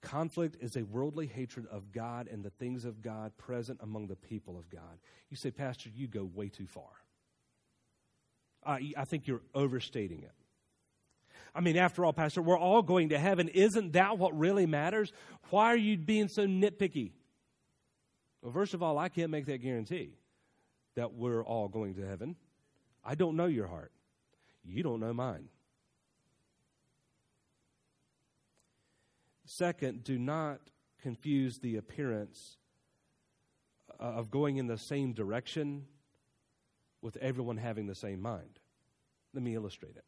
Conflict 0.00 0.56
is 0.60 0.76
a 0.76 0.82
worldly 0.84 1.26
hatred 1.26 1.66
of 1.70 1.92
God 1.92 2.28
and 2.28 2.44
the 2.44 2.50
things 2.50 2.84
of 2.84 3.02
God 3.02 3.36
present 3.36 3.80
among 3.82 4.06
the 4.06 4.16
people 4.16 4.56
of 4.56 4.70
God. 4.70 4.98
You 5.28 5.36
say, 5.36 5.50
Pastor, 5.50 5.90
you 5.94 6.06
go 6.06 6.24
way 6.24 6.48
too 6.48 6.66
far. 6.66 6.90
I, 8.64 8.92
I 8.96 9.04
think 9.04 9.26
you're 9.26 9.42
overstating 9.54 10.22
it. 10.22 10.32
I 11.54 11.60
mean, 11.60 11.76
after 11.76 12.04
all, 12.04 12.12
Pastor, 12.12 12.42
we're 12.42 12.58
all 12.58 12.82
going 12.82 13.08
to 13.08 13.18
heaven. 13.18 13.48
Isn't 13.48 13.94
that 13.94 14.18
what 14.18 14.38
really 14.38 14.66
matters? 14.66 15.12
Why 15.50 15.66
are 15.66 15.76
you 15.76 15.96
being 15.96 16.28
so 16.28 16.46
nitpicky? 16.46 17.12
Well, 18.42 18.52
first 18.52 18.74
of 18.74 18.82
all, 18.82 18.98
I 18.98 19.08
can't 19.08 19.30
make 19.30 19.46
that 19.46 19.58
guarantee 19.58 20.10
that 20.94 21.14
we're 21.14 21.42
all 21.42 21.68
going 21.68 21.94
to 21.94 22.06
heaven. 22.06 22.36
I 23.04 23.14
don't 23.14 23.36
know 23.36 23.46
your 23.46 23.66
heart. 23.66 23.92
You 24.64 24.82
don't 24.82 25.00
know 25.00 25.12
mine. 25.12 25.48
Second, 29.50 30.04
do 30.04 30.18
not 30.18 30.60
confuse 31.00 31.58
the 31.58 31.76
appearance 31.78 32.58
uh, 33.98 34.02
of 34.02 34.30
going 34.30 34.58
in 34.58 34.66
the 34.66 34.76
same 34.76 35.14
direction 35.14 35.86
with 37.00 37.16
everyone 37.16 37.56
having 37.56 37.86
the 37.86 37.94
same 37.94 38.20
mind. 38.20 38.58
Let 39.32 39.42
me 39.42 39.54
illustrate 39.54 39.96
it. 39.96 40.04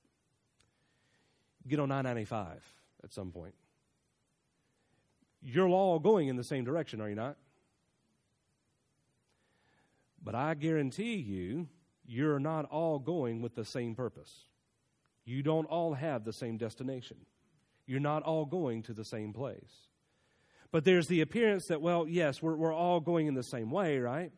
Get 1.66 1.80
on 1.80 1.90
I-95 1.90 2.58
at 3.02 3.14
some 3.14 3.30
point. 3.30 3.54
You're 5.40 5.68
all 5.68 5.98
going 5.98 6.28
in 6.28 6.36
the 6.36 6.44
same 6.44 6.64
direction, 6.64 7.00
are 7.00 7.08
you 7.08 7.14
not? 7.14 7.38
But 10.22 10.34
I 10.34 10.52
guarantee 10.52 11.14
you, 11.14 11.66
you're 12.04 12.40
not 12.40 12.66
all 12.66 12.98
going 12.98 13.40
with 13.40 13.54
the 13.54 13.64
same 13.64 13.94
purpose. 13.94 14.48
You 15.24 15.42
don't 15.42 15.64
all 15.64 15.94
have 15.94 16.24
the 16.24 16.32
same 16.34 16.58
destination. 16.58 17.16
You're 17.90 17.98
not 17.98 18.22
all 18.22 18.44
going 18.44 18.84
to 18.84 18.92
the 18.92 19.04
same 19.04 19.32
place. 19.32 19.88
But 20.70 20.84
there's 20.84 21.08
the 21.08 21.22
appearance 21.22 21.66
that, 21.66 21.80
well, 21.80 22.06
yes, 22.06 22.40
we're, 22.40 22.54
we're 22.54 22.72
all 22.72 23.00
going 23.00 23.26
in 23.26 23.34
the 23.34 23.42
same 23.42 23.68
way, 23.72 23.98
right? 23.98 24.30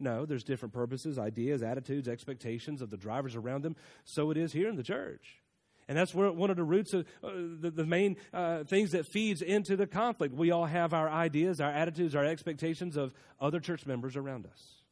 No, 0.00 0.26
there's 0.26 0.42
different 0.42 0.74
purposes, 0.74 1.16
ideas, 1.16 1.62
attitudes, 1.62 2.08
expectations 2.08 2.82
of 2.82 2.90
the 2.90 2.96
drivers 2.96 3.36
around 3.36 3.62
them. 3.62 3.76
So 4.02 4.32
it 4.32 4.36
is 4.36 4.52
here 4.52 4.68
in 4.68 4.74
the 4.74 4.82
church. 4.82 5.40
And 5.86 5.96
that's 5.96 6.16
where 6.16 6.32
one 6.32 6.50
of 6.50 6.56
the 6.56 6.64
roots 6.64 6.94
of 6.94 7.06
uh, 7.22 7.30
the, 7.60 7.70
the, 7.70 7.86
main 7.86 8.16
uh, 8.32 8.64
things 8.64 8.90
that 8.90 9.06
feeds 9.06 9.40
into 9.40 9.76
the 9.76 9.86
conflict. 9.86 10.34
We 10.34 10.50
all 10.50 10.66
have 10.66 10.92
our 10.92 11.08
ideas, 11.08 11.60
our 11.60 11.70
attitudes, 11.70 12.16
our 12.16 12.24
expectations 12.24 12.96
of 12.96 13.14
other 13.40 13.60
church 13.60 13.86
members 13.86 14.16
around 14.16 14.46
us. 14.46 14.82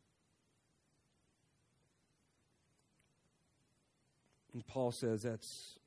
And 4.53 4.65
Paul 4.65 4.93
says 4.93 5.23
that's 5.23 5.81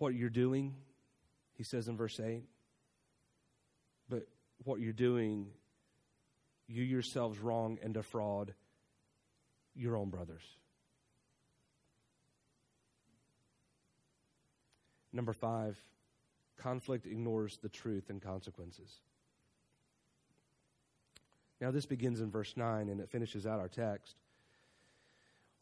what 0.00 0.14
you're 0.14 0.30
doing, 0.30 0.74
he 1.56 1.62
says 1.62 1.86
in 1.86 1.96
verse 1.96 2.18
8. 2.18 2.42
But 4.08 4.26
what 4.64 4.80
you're 4.80 4.94
doing, 4.94 5.48
you 6.66 6.82
yourselves 6.82 7.38
wrong 7.38 7.78
and 7.82 7.92
defraud 7.92 8.54
your 9.74 9.96
own 9.96 10.08
brothers. 10.08 10.42
Number 15.12 15.34
five, 15.34 15.76
conflict 16.56 17.06
ignores 17.06 17.58
the 17.58 17.68
truth 17.68 18.08
and 18.08 18.22
consequences. 18.22 19.00
Now, 21.60 21.70
this 21.70 21.84
begins 21.84 22.20
in 22.20 22.30
verse 22.30 22.56
9 22.56 22.88
and 22.88 23.00
it 23.00 23.10
finishes 23.10 23.46
out 23.46 23.60
our 23.60 23.68
text. 23.68 24.16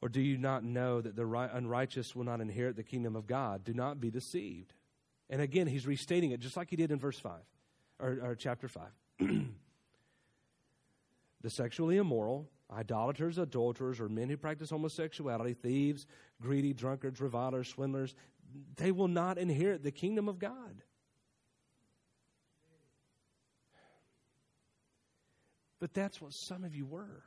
Or 0.01 0.09
do 0.09 0.21
you 0.21 0.39
not 0.39 0.63
know 0.63 1.01
that 1.01 1.17
the 1.17 1.27
unrighteous 1.53 2.15
will 2.15 2.25
not 2.25 2.41
inherit 2.41 2.77
the 2.77 2.85
kingdom 2.85 3.17
of 3.17 3.27
God? 3.27 3.65
Do 3.65 3.75
not 3.75 4.01
be 4.01 4.11
deceived. 4.11 4.73
And 5.29 5.43
again, 5.43 5.67
he's 5.67 5.87
restating 5.87 6.31
it 6.31 6.41
just 6.41 6.57
like 6.57 6.71
he 6.71 6.77
did 6.77 6.91
in 6.91 6.99
verse 6.99 7.19
5, 7.19 7.33
or, 7.99 8.19
or 8.23 8.35
chapter 8.35 8.69
5. 8.69 8.85
the 11.41 11.51
sexually 11.51 11.97
immoral, 11.97 12.49
idolaters, 12.73 13.39
adulterers, 13.39 14.01
or 14.01 14.09
men 14.09 14.29
who 14.29 14.37
practice 14.37 14.71
homosexuality, 14.71 15.55
thieves, 15.55 16.07
greedy, 16.41 16.73
drunkards, 16.73 17.21
revilers, 17.21 17.69
swindlers, 17.69 18.15
they 18.77 18.93
will 18.93 19.09
not 19.09 19.37
inherit 19.37 19.83
the 19.83 19.91
kingdom 19.91 20.29
of 20.29 20.39
God. 20.39 20.83
But 25.81 25.95
that's 25.95 26.21
what 26.21 26.33
some 26.33 26.65
of 26.65 26.75
you 26.75 26.87
were. 26.87 27.23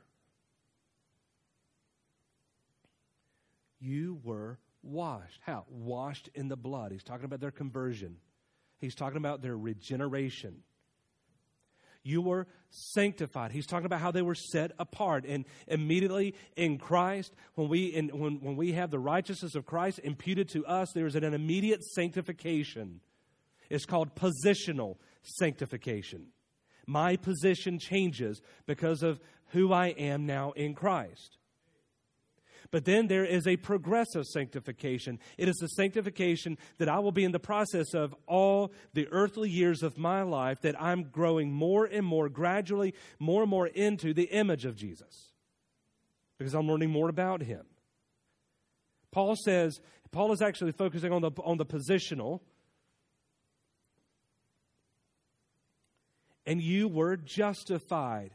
You 3.82 4.20
were 4.22 4.58
washed. 4.82 5.40
How? 5.40 5.64
Washed 5.68 6.28
in 6.34 6.48
the 6.48 6.56
blood. 6.56 6.92
He's 6.92 7.02
talking 7.02 7.24
about 7.24 7.40
their 7.40 7.50
conversion, 7.50 8.16
he's 8.78 8.94
talking 8.94 9.16
about 9.16 9.42
their 9.42 9.56
regeneration. 9.56 10.62
You 12.04 12.20
were 12.20 12.48
sanctified. 12.70 13.52
He's 13.52 13.66
talking 13.66 13.86
about 13.86 14.00
how 14.00 14.10
they 14.10 14.22
were 14.22 14.34
set 14.34 14.72
apart. 14.80 15.24
And 15.24 15.44
immediately 15.68 16.34
in 16.56 16.78
Christ, 16.78 17.32
when 17.54 17.68
we, 17.68 17.84
in, 17.84 18.08
when, 18.08 18.40
when 18.40 18.56
we 18.56 18.72
have 18.72 18.90
the 18.90 18.98
righteousness 18.98 19.54
of 19.54 19.66
Christ 19.66 20.00
imputed 20.02 20.48
to 20.48 20.66
us, 20.66 20.90
there 20.92 21.06
is 21.06 21.14
an 21.14 21.22
immediate 21.22 21.84
sanctification. 21.84 23.00
It's 23.70 23.84
called 23.84 24.16
positional 24.16 24.96
sanctification. 25.22 26.26
My 26.88 27.14
position 27.14 27.78
changes 27.78 28.42
because 28.66 29.04
of 29.04 29.20
who 29.50 29.72
I 29.72 29.88
am 29.90 30.26
now 30.26 30.50
in 30.52 30.74
Christ. 30.74 31.38
But 32.70 32.84
then 32.84 33.06
there 33.06 33.24
is 33.24 33.46
a 33.46 33.56
progressive 33.56 34.24
sanctification. 34.26 35.18
It 35.38 35.48
is 35.48 35.56
the 35.56 35.68
sanctification 35.68 36.58
that 36.78 36.88
I 36.88 36.98
will 36.98 37.12
be 37.12 37.24
in 37.24 37.32
the 37.32 37.38
process 37.38 37.94
of 37.94 38.14
all 38.26 38.72
the 38.94 39.08
earthly 39.10 39.50
years 39.50 39.82
of 39.82 39.98
my 39.98 40.22
life, 40.22 40.60
that 40.62 40.80
I'm 40.80 41.04
growing 41.04 41.52
more 41.52 41.84
and 41.84 42.06
more, 42.06 42.28
gradually, 42.28 42.94
more 43.18 43.42
and 43.42 43.50
more 43.50 43.66
into 43.66 44.14
the 44.14 44.24
image 44.24 44.64
of 44.64 44.76
Jesus 44.76 45.32
because 46.38 46.54
I'm 46.54 46.66
learning 46.66 46.90
more 46.90 47.08
about 47.08 47.42
him. 47.42 47.64
Paul 49.12 49.36
says, 49.36 49.80
Paul 50.10 50.32
is 50.32 50.42
actually 50.42 50.72
focusing 50.72 51.12
on 51.12 51.22
the, 51.22 51.30
on 51.44 51.56
the 51.56 51.66
positional. 51.66 52.40
And 56.44 56.60
you 56.60 56.88
were 56.88 57.16
justified. 57.16 58.32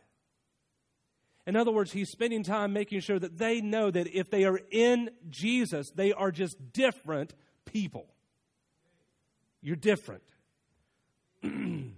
In 1.48 1.56
other 1.56 1.72
words, 1.72 1.93
he's 1.93 2.12
spending 2.12 2.43
time 2.43 2.74
making 2.74 3.00
sure 3.00 3.18
that 3.18 3.38
they 3.38 3.62
know 3.62 3.89
that 3.89 4.08
if 4.08 4.30
they 4.30 4.43
are 4.43 4.60
in 4.70 5.10
Jesus, 5.30 5.89
they 5.91 6.12
are 6.12 6.30
just 6.30 6.74
different 6.74 7.34
people. 7.64 8.06
You're 9.62 9.78
different. 9.78 10.24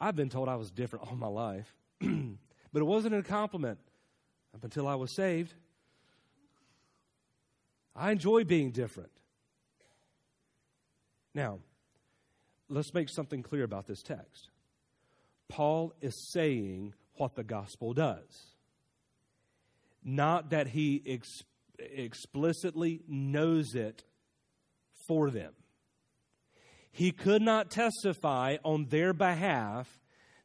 I've 0.00 0.14
been 0.14 0.28
told 0.28 0.48
I 0.48 0.54
was 0.54 0.70
different 0.70 1.08
all 1.08 1.16
my 1.16 1.26
life, 1.26 1.74
but 2.00 2.80
it 2.80 2.84
wasn't 2.84 3.16
a 3.16 3.24
compliment 3.24 3.80
up 4.54 4.62
until 4.62 4.86
I 4.86 4.94
was 4.94 5.12
saved. 5.12 5.52
I 7.96 8.12
enjoy 8.12 8.44
being 8.44 8.70
different. 8.70 9.10
Now, 11.34 11.58
let's 12.68 12.94
make 12.94 13.08
something 13.08 13.42
clear 13.42 13.64
about 13.64 13.88
this 13.88 14.00
text. 14.00 14.50
Paul 15.48 15.92
is 16.00 16.14
saying 16.32 16.94
what 17.16 17.34
the 17.34 17.44
gospel 17.44 17.92
does. 17.92 18.54
Not 20.02 20.50
that 20.50 20.68
he 20.68 21.02
ex- 21.06 21.44
explicitly 21.78 23.00
knows 23.08 23.74
it 23.74 24.04
for 25.06 25.30
them. 25.30 25.52
He 26.92 27.10
could 27.10 27.42
not 27.42 27.70
testify 27.70 28.58
on 28.62 28.86
their 28.86 29.12
behalf 29.12 30.00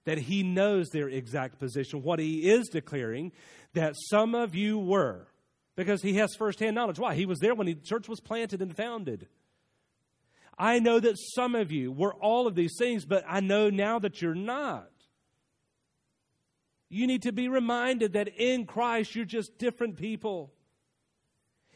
that 0.05 0.17
he 0.17 0.41
knows 0.41 0.89
their 0.89 1.09
exact 1.09 1.59
position. 1.59 2.01
What 2.01 2.19
he 2.19 2.49
is 2.49 2.69
declaring 2.69 3.31
that 3.73 3.93
some 4.09 4.33
of 4.33 4.55
you 4.55 4.79
were, 4.79 5.27
because 5.75 6.01
he 6.01 6.15
has 6.15 6.33
firsthand 6.35 6.75
knowledge. 6.75 6.97
Why? 6.97 7.13
He 7.13 7.25
was 7.25 7.39
there 7.39 7.53
when 7.53 7.67
the 7.67 7.75
church 7.75 8.09
was 8.09 8.19
planted 8.19 8.61
and 8.61 8.75
founded. 8.75 9.27
I 10.57 10.79
know 10.79 10.99
that 10.99 11.15
some 11.35 11.55
of 11.55 11.71
you 11.71 11.91
were 11.91 12.13
all 12.15 12.47
of 12.47 12.55
these 12.55 12.75
things, 12.77 13.05
but 13.05 13.23
I 13.27 13.39
know 13.39 13.69
now 13.69 13.99
that 13.99 14.21
you're 14.21 14.35
not. 14.35 14.89
You 16.89 17.05
need 17.05 17.21
to 17.23 17.31
be 17.31 17.47
reminded 17.47 18.13
that 18.13 18.27
in 18.27 18.65
Christ 18.65 19.15
you're 19.15 19.25
just 19.25 19.57
different 19.57 19.95
people. 19.95 20.51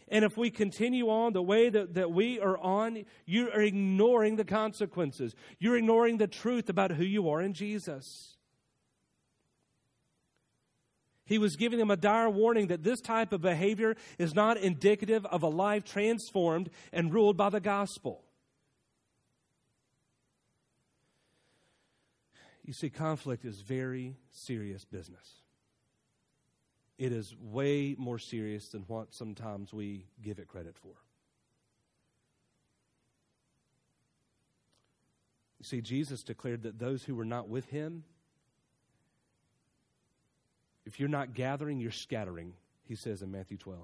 And 0.07 0.25
if 0.25 0.37
we 0.37 0.49
continue 0.49 1.09
on 1.09 1.33
the 1.33 1.41
way 1.41 1.69
that, 1.69 1.93
that 1.93 2.11
we 2.11 2.39
are 2.39 2.57
on, 2.57 3.05
you 3.25 3.49
are 3.51 3.61
ignoring 3.61 4.35
the 4.35 4.45
consequences. 4.45 5.35
You're 5.59 5.77
ignoring 5.77 6.17
the 6.17 6.27
truth 6.27 6.69
about 6.69 6.91
who 6.91 7.03
you 7.03 7.29
are 7.29 7.41
in 7.41 7.53
Jesus. 7.53 8.37
He 11.25 11.37
was 11.37 11.55
giving 11.55 11.79
them 11.79 11.91
a 11.91 11.95
dire 11.95 12.29
warning 12.29 12.67
that 12.67 12.83
this 12.83 12.99
type 12.99 13.31
of 13.31 13.41
behavior 13.41 13.95
is 14.17 14.35
not 14.35 14.57
indicative 14.57 15.25
of 15.27 15.41
a 15.41 15.47
life 15.47 15.85
transformed 15.85 16.69
and 16.91 17.13
ruled 17.13 17.37
by 17.37 17.49
the 17.49 17.61
gospel. 17.61 18.22
You 22.65 22.73
see, 22.73 22.89
conflict 22.89 23.43
is 23.45 23.59
very 23.59 24.15
serious 24.31 24.85
business. 24.85 25.41
It 26.97 27.11
is 27.11 27.35
way 27.37 27.95
more 27.97 28.19
serious 28.19 28.69
than 28.69 28.83
what 28.83 29.13
sometimes 29.13 29.73
we 29.73 30.05
give 30.21 30.39
it 30.39 30.47
credit 30.47 30.77
for. 30.77 30.93
You 35.59 35.65
see, 35.65 35.81
Jesus 35.81 36.23
declared 36.23 36.63
that 36.63 36.79
those 36.79 37.03
who 37.03 37.15
were 37.15 37.25
not 37.25 37.49
with 37.49 37.69
him, 37.69 38.03
if 40.85 40.99
you're 40.99 41.09
not 41.09 41.33
gathering, 41.33 41.79
you're 41.79 41.91
scattering, 41.91 42.53
he 42.83 42.95
says 42.95 43.21
in 43.21 43.31
Matthew 43.31 43.57
12. 43.57 43.79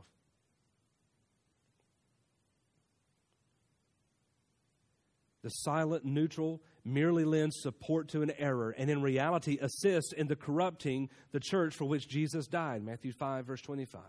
The 5.50 5.56
silent, 5.64 6.06
neutral, 6.06 6.62
merely 6.86 7.26
lends 7.26 7.60
support 7.60 8.08
to 8.10 8.22
an 8.22 8.32
error 8.38 8.70
and 8.78 8.88
in 8.88 9.02
reality 9.02 9.58
assists 9.60 10.14
in 10.14 10.28
the 10.28 10.36
corrupting 10.36 11.10
the 11.32 11.40
church 11.40 11.74
for 11.74 11.86
which 11.86 12.08
Jesus 12.08 12.46
died. 12.46 12.84
Matthew 12.84 13.12
5, 13.12 13.48
verse 13.48 13.62
25. 13.62 14.00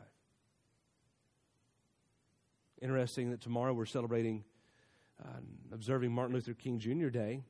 Interesting 2.83 3.31
that 3.31 3.41
tomorrow 3.41 3.73
we're 3.73 3.87
celebrating, 3.87 4.45
uh, 5.19 5.39
observing 5.73 6.13
Martin 6.13 6.35
Luther 6.35 6.53
King 6.53 6.79
Jr. 6.79 7.09
Day. 7.09 7.41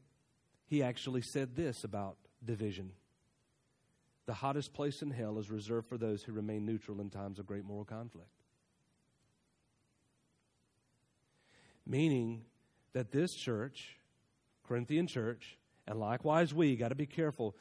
He 0.66 0.84
actually 0.84 1.22
said 1.22 1.56
this 1.56 1.82
about 1.82 2.16
division 2.44 2.92
The 4.26 4.34
hottest 4.34 4.72
place 4.72 5.02
in 5.02 5.10
hell 5.10 5.36
is 5.40 5.50
reserved 5.50 5.88
for 5.88 5.98
those 5.98 6.22
who 6.22 6.30
remain 6.30 6.64
neutral 6.64 7.00
in 7.00 7.10
times 7.10 7.40
of 7.40 7.46
great 7.46 7.64
moral 7.64 7.84
conflict. 7.84 8.30
Meaning 11.84 12.44
that 12.92 13.10
this 13.10 13.34
church 13.34 13.96
Corinthian 14.70 15.08
church, 15.08 15.58
and 15.88 15.98
likewise 15.98 16.54
we, 16.54 16.76
got 16.76 16.90
to 16.90 16.94
be 16.94 17.04
careful 17.04 17.56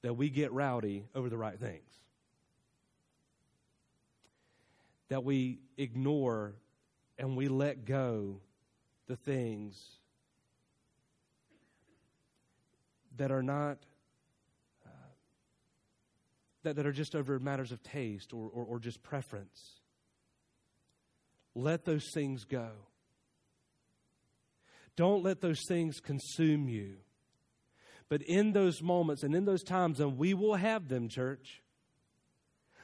that 0.00 0.14
we 0.14 0.30
get 0.30 0.50
rowdy 0.50 1.04
over 1.14 1.28
the 1.28 1.36
right 1.36 1.60
things. 1.60 1.86
That 5.10 5.22
we 5.22 5.58
ignore 5.76 6.54
and 7.18 7.36
we 7.36 7.48
let 7.48 7.84
go 7.84 8.40
the 9.06 9.16
things 9.16 9.98
that 13.18 13.30
are 13.30 13.42
not 13.42 13.76
uh, 14.86 14.88
that, 16.62 16.76
that 16.76 16.86
are 16.86 16.92
just 16.92 17.14
over 17.14 17.38
matters 17.38 17.70
of 17.70 17.82
taste 17.82 18.32
or, 18.32 18.48
or, 18.48 18.64
or 18.64 18.78
just 18.78 19.02
preference. 19.02 19.80
Let 21.54 21.84
those 21.84 22.08
things 22.14 22.44
go. 22.44 22.70
Don't 24.96 25.22
let 25.22 25.40
those 25.40 25.62
things 25.66 26.00
consume 26.00 26.68
you. 26.68 26.96
But 28.08 28.22
in 28.22 28.52
those 28.52 28.82
moments 28.82 29.22
and 29.22 29.34
in 29.34 29.46
those 29.46 29.62
times, 29.62 30.00
and 30.00 30.18
we 30.18 30.34
will 30.34 30.56
have 30.56 30.88
them, 30.88 31.08
church. 31.08 31.62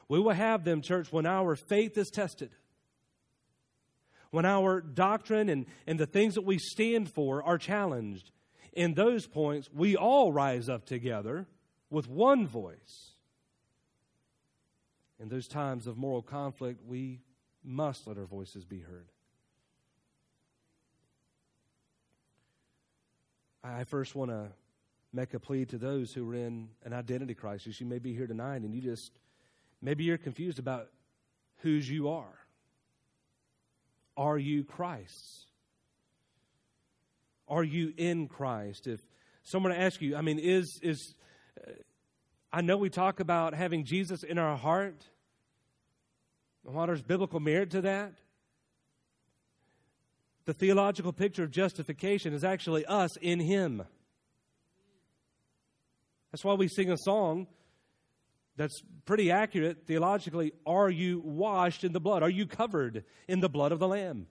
We 0.08 0.18
will 0.18 0.32
have 0.32 0.64
them, 0.64 0.80
church, 0.80 1.12
when 1.12 1.26
our 1.26 1.54
faith 1.54 1.98
is 1.98 2.08
tested. 2.08 2.50
When 4.30 4.46
our 4.46 4.80
doctrine 4.80 5.48
and, 5.48 5.66
and 5.86 6.00
the 6.00 6.06
things 6.06 6.34
that 6.34 6.44
we 6.44 6.58
stand 6.58 7.12
for 7.12 7.42
are 7.42 7.58
challenged. 7.58 8.30
In 8.72 8.94
those 8.94 9.26
points, 9.26 9.68
we 9.72 9.96
all 9.96 10.32
rise 10.32 10.68
up 10.68 10.86
together 10.86 11.46
with 11.90 12.08
one 12.08 12.46
voice. 12.46 13.12
In 15.20 15.28
those 15.28 15.48
times 15.48 15.86
of 15.86 15.98
moral 15.98 16.22
conflict, 16.22 16.80
we 16.86 17.20
must 17.64 18.06
let 18.06 18.18
our 18.18 18.24
voices 18.26 18.64
be 18.64 18.80
heard. 18.80 19.08
I 23.62 23.84
first 23.84 24.14
want 24.14 24.30
to 24.30 24.48
make 25.12 25.34
a 25.34 25.40
plea 25.40 25.64
to 25.66 25.78
those 25.78 26.12
who 26.12 26.30
are 26.30 26.34
in 26.34 26.68
an 26.84 26.92
identity 26.92 27.34
crisis. 27.34 27.80
You 27.80 27.86
may 27.86 27.98
be 27.98 28.14
here 28.14 28.26
tonight 28.26 28.62
and 28.62 28.74
you 28.74 28.80
just, 28.80 29.12
maybe 29.82 30.04
you're 30.04 30.18
confused 30.18 30.58
about 30.58 30.88
whose 31.58 31.90
you 31.90 32.08
are. 32.08 32.38
Are 34.16 34.38
you 34.38 34.64
Christ's? 34.64 35.46
Are 37.48 37.64
you 37.64 37.94
in 37.96 38.28
Christ? 38.28 38.86
If 38.86 39.00
someone 39.42 39.72
asks 39.72 40.02
you, 40.02 40.16
I 40.16 40.20
mean, 40.20 40.38
is, 40.38 40.78
is, 40.82 41.14
uh, 41.66 41.72
I 42.52 42.60
know 42.60 42.76
we 42.76 42.90
talk 42.90 43.20
about 43.20 43.54
having 43.54 43.84
Jesus 43.84 44.22
in 44.22 44.38
our 44.38 44.56
heart. 44.56 45.02
While 46.62 46.86
there's 46.86 47.02
biblical 47.02 47.40
merit 47.40 47.70
to 47.70 47.80
that, 47.82 48.12
the 50.48 50.54
theological 50.54 51.12
picture 51.12 51.44
of 51.44 51.50
justification 51.50 52.32
is 52.32 52.42
actually 52.42 52.86
us 52.86 53.18
in 53.18 53.38
Him. 53.38 53.82
That's 56.32 56.42
why 56.42 56.54
we 56.54 56.68
sing 56.68 56.90
a 56.90 56.96
song 56.96 57.48
that's 58.56 58.82
pretty 59.04 59.30
accurate 59.30 59.86
theologically. 59.86 60.54
Are 60.64 60.88
you 60.88 61.20
washed 61.22 61.84
in 61.84 61.92
the 61.92 62.00
blood? 62.00 62.22
Are 62.22 62.30
you 62.30 62.46
covered 62.46 63.04
in 63.28 63.40
the 63.40 63.50
blood 63.50 63.72
of 63.72 63.78
the 63.78 63.86
Lamb? 63.86 64.26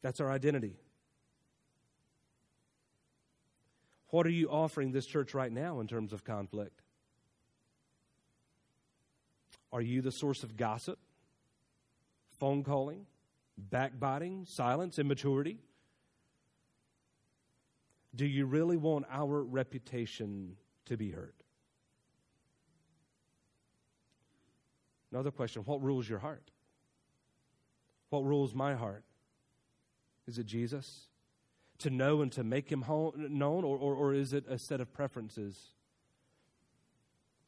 That's 0.00 0.20
our 0.20 0.32
identity. 0.32 0.78
What 4.08 4.24
are 4.24 4.30
you 4.30 4.48
offering 4.48 4.92
this 4.92 5.04
church 5.04 5.34
right 5.34 5.52
now 5.52 5.80
in 5.80 5.86
terms 5.86 6.14
of 6.14 6.24
conflict? 6.24 6.80
Are 9.70 9.82
you 9.82 10.00
the 10.00 10.12
source 10.12 10.44
of 10.44 10.56
gossip, 10.56 10.98
phone 12.40 12.64
calling, 12.64 13.04
backbiting, 13.70 14.46
silence, 14.46 14.98
immaturity? 14.98 15.58
Do 18.14 18.26
you 18.26 18.46
really 18.46 18.76
want 18.76 19.06
our 19.10 19.42
reputation 19.42 20.56
to 20.86 20.96
be 20.96 21.10
hurt? 21.10 21.34
Another 25.10 25.30
question 25.30 25.62
What 25.62 25.82
rules 25.82 26.08
your 26.08 26.18
heart? 26.18 26.50
What 28.10 28.24
rules 28.24 28.54
my 28.54 28.74
heart? 28.74 29.04
Is 30.26 30.38
it 30.38 30.46
Jesus? 30.46 31.08
To 31.78 31.90
know 31.90 32.22
and 32.22 32.30
to 32.32 32.44
make 32.44 32.70
him 32.70 32.84
known, 32.86 33.64
or, 33.64 33.76
or, 33.76 33.94
or 33.94 34.14
is 34.14 34.32
it 34.32 34.44
a 34.48 34.58
set 34.58 34.80
of 34.80 34.92
preferences 34.92 35.72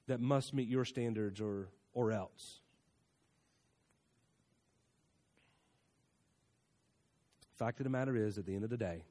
that 0.07 0.21
must 0.21 0.53
meet 0.53 0.69
your 0.69 0.85
standards 0.85 1.41
or, 1.41 1.69
or 1.93 2.11
else? 2.11 2.61
Fact 7.55 7.81
of 7.81 7.85
the 7.85 7.91
matter 7.91 8.17
is, 8.17 8.37
at 8.37 8.47
the 8.47 8.55
end 8.55 8.65
of 8.65 8.71
the 8.71 8.77
day, 8.77 9.05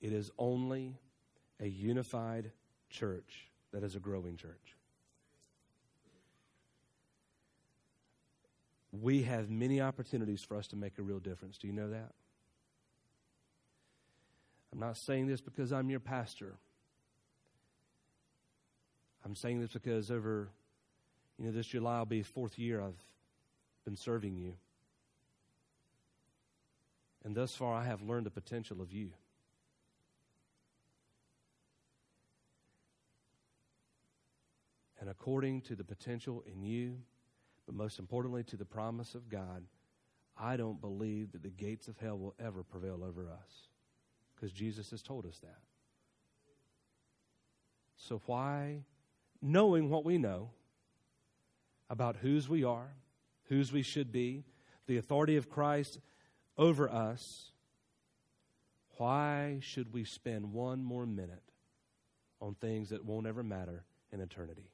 it 0.00 0.12
is 0.12 0.30
only 0.38 0.96
a 1.60 1.66
unified 1.66 2.52
church 2.90 3.48
that 3.72 3.82
is 3.82 3.96
a 3.96 3.98
growing 3.98 4.36
church. 4.36 4.76
We 8.92 9.22
have 9.22 9.50
many 9.50 9.80
opportunities 9.80 10.42
for 10.42 10.56
us 10.56 10.68
to 10.68 10.76
make 10.76 10.98
a 10.98 11.02
real 11.02 11.18
difference. 11.18 11.58
Do 11.58 11.66
you 11.66 11.72
know 11.72 11.90
that? 11.90 12.12
I'm 14.72 14.78
not 14.78 14.96
saying 14.96 15.26
this 15.26 15.40
because 15.40 15.72
I'm 15.72 15.90
your 15.90 16.00
pastor. 16.00 16.54
I'm 19.24 19.34
saying 19.34 19.60
this 19.60 19.72
because 19.72 20.10
over, 20.10 20.48
you 21.38 21.46
know, 21.46 21.52
this 21.52 21.66
July 21.66 21.98
will 21.98 22.06
be 22.06 22.22
fourth 22.22 22.58
year 22.58 22.80
I've 22.80 23.02
been 23.84 23.96
serving 23.96 24.36
you. 24.36 24.54
And 27.24 27.34
thus 27.34 27.54
far, 27.54 27.74
I 27.74 27.84
have 27.84 28.02
learned 28.02 28.26
the 28.26 28.30
potential 28.30 28.82
of 28.82 28.92
you. 28.92 29.12
And 35.00 35.08
according 35.08 35.62
to 35.62 35.74
the 35.74 35.84
potential 35.84 36.42
in 36.50 36.62
you, 36.62 36.98
but 37.66 37.74
most 37.74 37.98
importantly 37.98 38.42
to 38.44 38.56
the 38.56 38.64
promise 38.64 39.14
of 39.14 39.28
God, 39.28 39.64
I 40.36 40.56
don't 40.56 40.80
believe 40.80 41.32
that 41.32 41.42
the 41.42 41.50
gates 41.50 41.88
of 41.88 41.98
hell 41.98 42.18
will 42.18 42.34
ever 42.38 42.62
prevail 42.62 43.04
over 43.04 43.28
us 43.30 43.68
because 44.34 44.52
Jesus 44.52 44.90
has 44.90 45.02
told 45.02 45.26
us 45.26 45.38
that. 45.38 45.58
So, 47.96 48.20
why, 48.26 48.82
knowing 49.40 49.88
what 49.88 50.04
we 50.04 50.18
know 50.18 50.50
about 51.88 52.16
whose 52.16 52.48
we 52.48 52.64
are, 52.64 52.88
whose 53.44 53.72
we 53.72 53.82
should 53.82 54.10
be, 54.10 54.44
the 54.86 54.96
authority 54.96 55.36
of 55.36 55.48
Christ 55.48 56.00
over 56.56 56.88
us, 56.88 57.50
why 58.96 59.58
should 59.60 59.92
we 59.92 60.04
spend 60.04 60.52
one 60.52 60.84
more 60.84 61.06
minute 61.06 61.42
on 62.40 62.54
things 62.54 62.90
that 62.90 63.04
won't 63.04 63.26
ever 63.26 63.42
matter 63.42 63.84
in 64.12 64.20
eternity? 64.20 64.70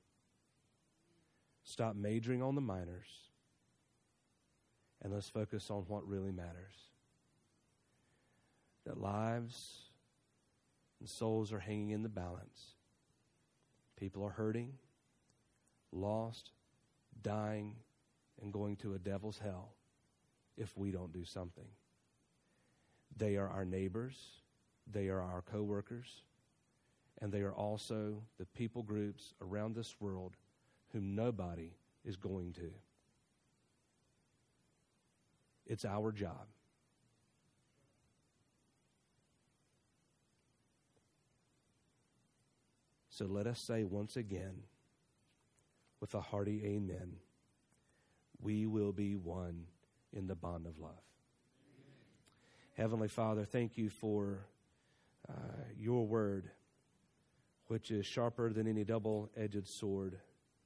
Stop 1.63 1.97
majoring 1.97 2.43
on 2.43 2.55
the 2.55 2.61
minors 2.61 3.09
and 5.03 5.13
let's 5.13 5.29
focus 5.29 5.71
on 5.71 5.85
what 5.89 6.07
really 6.07 6.33
matters. 6.33 6.75
That 8.85 9.01
lives 9.01 9.91
and 11.01 11.09
souls 11.09 11.53
are 11.53 11.61
hanging 11.61 11.91
in 11.91 12.03
the 12.03 12.09
balance. 12.09 12.75
People 13.97 14.25
are 14.25 14.31
hurting, 14.31 14.73
lost, 15.93 16.51
dying, 17.23 17.77
and 18.43 18.53
going 18.53 18.77
to 18.77 18.95
a 18.95 18.99
devil's 18.99 19.39
hell 19.39 19.75
if 20.57 20.77
we 20.77 20.91
don't 20.91 21.13
do 21.13 21.25
something. 21.25 21.69
They 23.17 23.37
are 23.37 23.49
our 23.49 23.65
neighbors, 23.65 24.17
they 24.91 25.09
are 25.09 25.21
our 25.21 25.43
coworkers, 25.43 26.23
and 27.21 27.33
they 27.33 27.41
are 27.41 27.55
also 27.55 28.23
the 28.39 28.47
people 28.47 28.83
groups 28.83 29.35
around 29.43 29.75
this 29.75 29.97
world 30.01 30.37
whom 30.93 31.15
nobody 31.15 31.71
is 32.05 32.17
going 32.17 32.53
to. 32.55 32.71
It's 35.67 35.85
our 35.85 36.13
job. 36.13 36.47
So 43.11 43.27
let 43.27 43.47
us 43.47 43.61
say 43.61 43.85
once 43.85 44.17
again, 44.17 44.63
with 46.01 46.15
a 46.15 46.21
hearty 46.23 46.63
amen, 46.65 47.17
we 48.41 48.65
will 48.65 48.93
be 48.93 49.15
one 49.15 49.67
in 50.13 50.27
the 50.27 50.35
bond 50.35 50.67
of 50.67 50.79
love. 50.79 51.03
Heavenly 52.77 53.09
Father, 53.09 53.45
thank 53.45 53.77
you 53.77 53.91
for 53.91 54.47
uh, 55.29 55.33
your 55.77 56.07
word, 56.07 56.51
which 57.67 57.91
is 57.91 58.07
sharper 58.07 58.53
than 58.53 58.67
any 58.67 58.85
double 58.85 59.31
edged 59.37 59.69
sword 59.69 60.19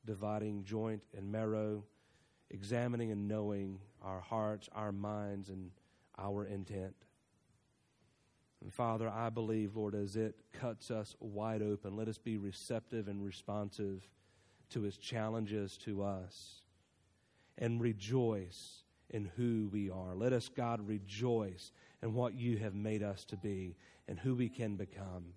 dividing 0.06 0.64
joint 0.64 1.02
and 1.16 1.30
marrow, 1.30 1.82
examining 2.50 3.10
and 3.10 3.26
knowing 3.26 3.78
our 4.02 4.20
hearts, 4.20 4.68
our 4.74 4.92
minds, 4.92 5.48
and 5.48 5.70
our 6.18 6.44
intent. 6.44 6.94
And 8.62 8.72
Father, 8.72 9.08
I 9.08 9.30
believe, 9.30 9.76
Lord, 9.76 9.94
as 9.94 10.16
it 10.16 10.36
cuts 10.52 10.90
us 10.90 11.16
wide 11.20 11.62
open, 11.62 11.96
let 11.96 12.08
us 12.08 12.18
be 12.18 12.36
receptive 12.36 13.08
and 13.08 13.24
responsive 13.24 14.08
to 14.70 14.82
his 14.82 14.96
challenges 14.96 15.76
to 15.78 16.02
us 16.02 16.62
and 17.58 17.80
rejoice 17.80 18.83
in 19.10 19.30
who 19.36 19.68
we 19.72 19.90
are. 19.90 20.14
Let 20.14 20.32
us, 20.32 20.48
God, 20.48 20.86
rejoice 20.86 21.72
in 22.02 22.14
what 22.14 22.34
you 22.34 22.58
have 22.58 22.74
made 22.74 23.02
us 23.02 23.24
to 23.26 23.36
be 23.36 23.76
and 24.08 24.18
who 24.18 24.34
we 24.34 24.48
can 24.48 24.76
become. 24.76 25.34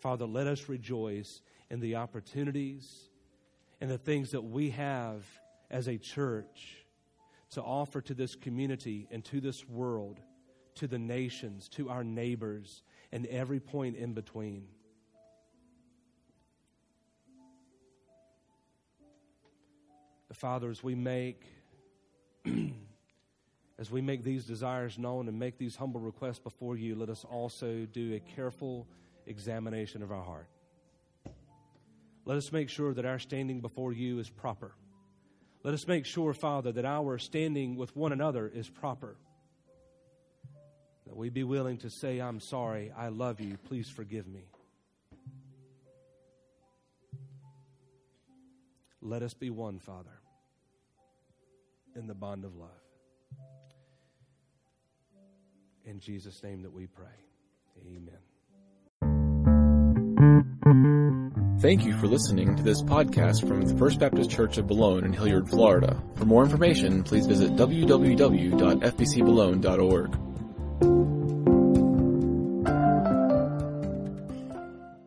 Father, 0.00 0.26
let 0.26 0.46
us 0.46 0.68
rejoice 0.68 1.40
in 1.70 1.80
the 1.80 1.96
opportunities 1.96 3.08
and 3.80 3.90
the 3.90 3.98
things 3.98 4.30
that 4.30 4.42
we 4.42 4.70
have 4.70 5.24
as 5.70 5.88
a 5.88 5.98
church 5.98 6.84
to 7.50 7.62
offer 7.62 8.00
to 8.00 8.14
this 8.14 8.34
community 8.34 9.08
and 9.10 9.24
to 9.24 9.40
this 9.40 9.68
world, 9.68 10.20
to 10.76 10.86
the 10.86 10.98
nations, 10.98 11.68
to 11.70 11.88
our 11.88 12.04
neighbors, 12.04 12.82
and 13.12 13.26
every 13.26 13.60
point 13.60 13.96
in 13.96 14.12
between. 14.12 14.66
The 20.28 20.34
Father, 20.34 20.70
as 20.70 20.82
we 20.82 20.94
make 20.94 21.44
as 23.78 23.90
we 23.90 24.00
make 24.00 24.24
these 24.24 24.44
desires 24.44 24.98
known 24.98 25.28
and 25.28 25.38
make 25.38 25.58
these 25.58 25.76
humble 25.76 26.00
requests 26.00 26.38
before 26.38 26.76
you, 26.76 26.94
let 26.94 27.10
us 27.10 27.24
also 27.30 27.86
do 27.92 28.14
a 28.14 28.20
careful 28.20 28.86
examination 29.26 30.02
of 30.02 30.10
our 30.10 30.22
heart. 30.22 30.48
Let 32.24 32.38
us 32.38 32.50
make 32.52 32.70
sure 32.70 32.94
that 32.94 33.04
our 33.04 33.18
standing 33.18 33.60
before 33.60 33.92
you 33.92 34.18
is 34.18 34.30
proper. 34.30 34.72
Let 35.62 35.74
us 35.74 35.86
make 35.86 36.06
sure, 36.06 36.32
Father, 36.32 36.72
that 36.72 36.84
our 36.84 37.18
standing 37.18 37.76
with 37.76 37.94
one 37.94 38.12
another 38.12 38.50
is 38.52 38.68
proper. 38.68 39.16
That 41.06 41.16
we 41.16 41.28
be 41.28 41.44
willing 41.44 41.78
to 41.78 41.90
say, 41.90 42.18
I'm 42.18 42.40
sorry, 42.40 42.92
I 42.96 43.08
love 43.08 43.40
you, 43.40 43.58
please 43.68 43.88
forgive 43.88 44.26
me. 44.26 44.44
Let 49.02 49.22
us 49.22 49.34
be 49.34 49.50
one, 49.50 49.78
Father, 49.78 50.18
in 51.94 52.08
the 52.08 52.14
bond 52.14 52.44
of 52.44 52.56
love. 52.56 52.85
In 55.86 56.00
Jesus' 56.00 56.42
name 56.42 56.62
that 56.62 56.72
we 56.72 56.88
pray. 56.88 57.06
Amen. 57.86 58.18
Thank 61.60 61.84
you 61.86 61.96
for 61.98 62.06
listening 62.06 62.56
to 62.56 62.62
this 62.62 62.80
podcast 62.82 63.46
from 63.46 63.60
the 63.62 63.74
First 63.76 63.98
Baptist 63.98 64.30
Church 64.30 64.56
of 64.58 64.66
Boulogne 64.66 65.04
in 65.04 65.12
Hilliard, 65.12 65.48
Florida. 65.48 66.02
For 66.16 66.24
more 66.24 66.44
information, 66.44 67.02
please 67.02 67.26
visit 67.26 67.56
www.fbcboulogne.org. 67.56 70.25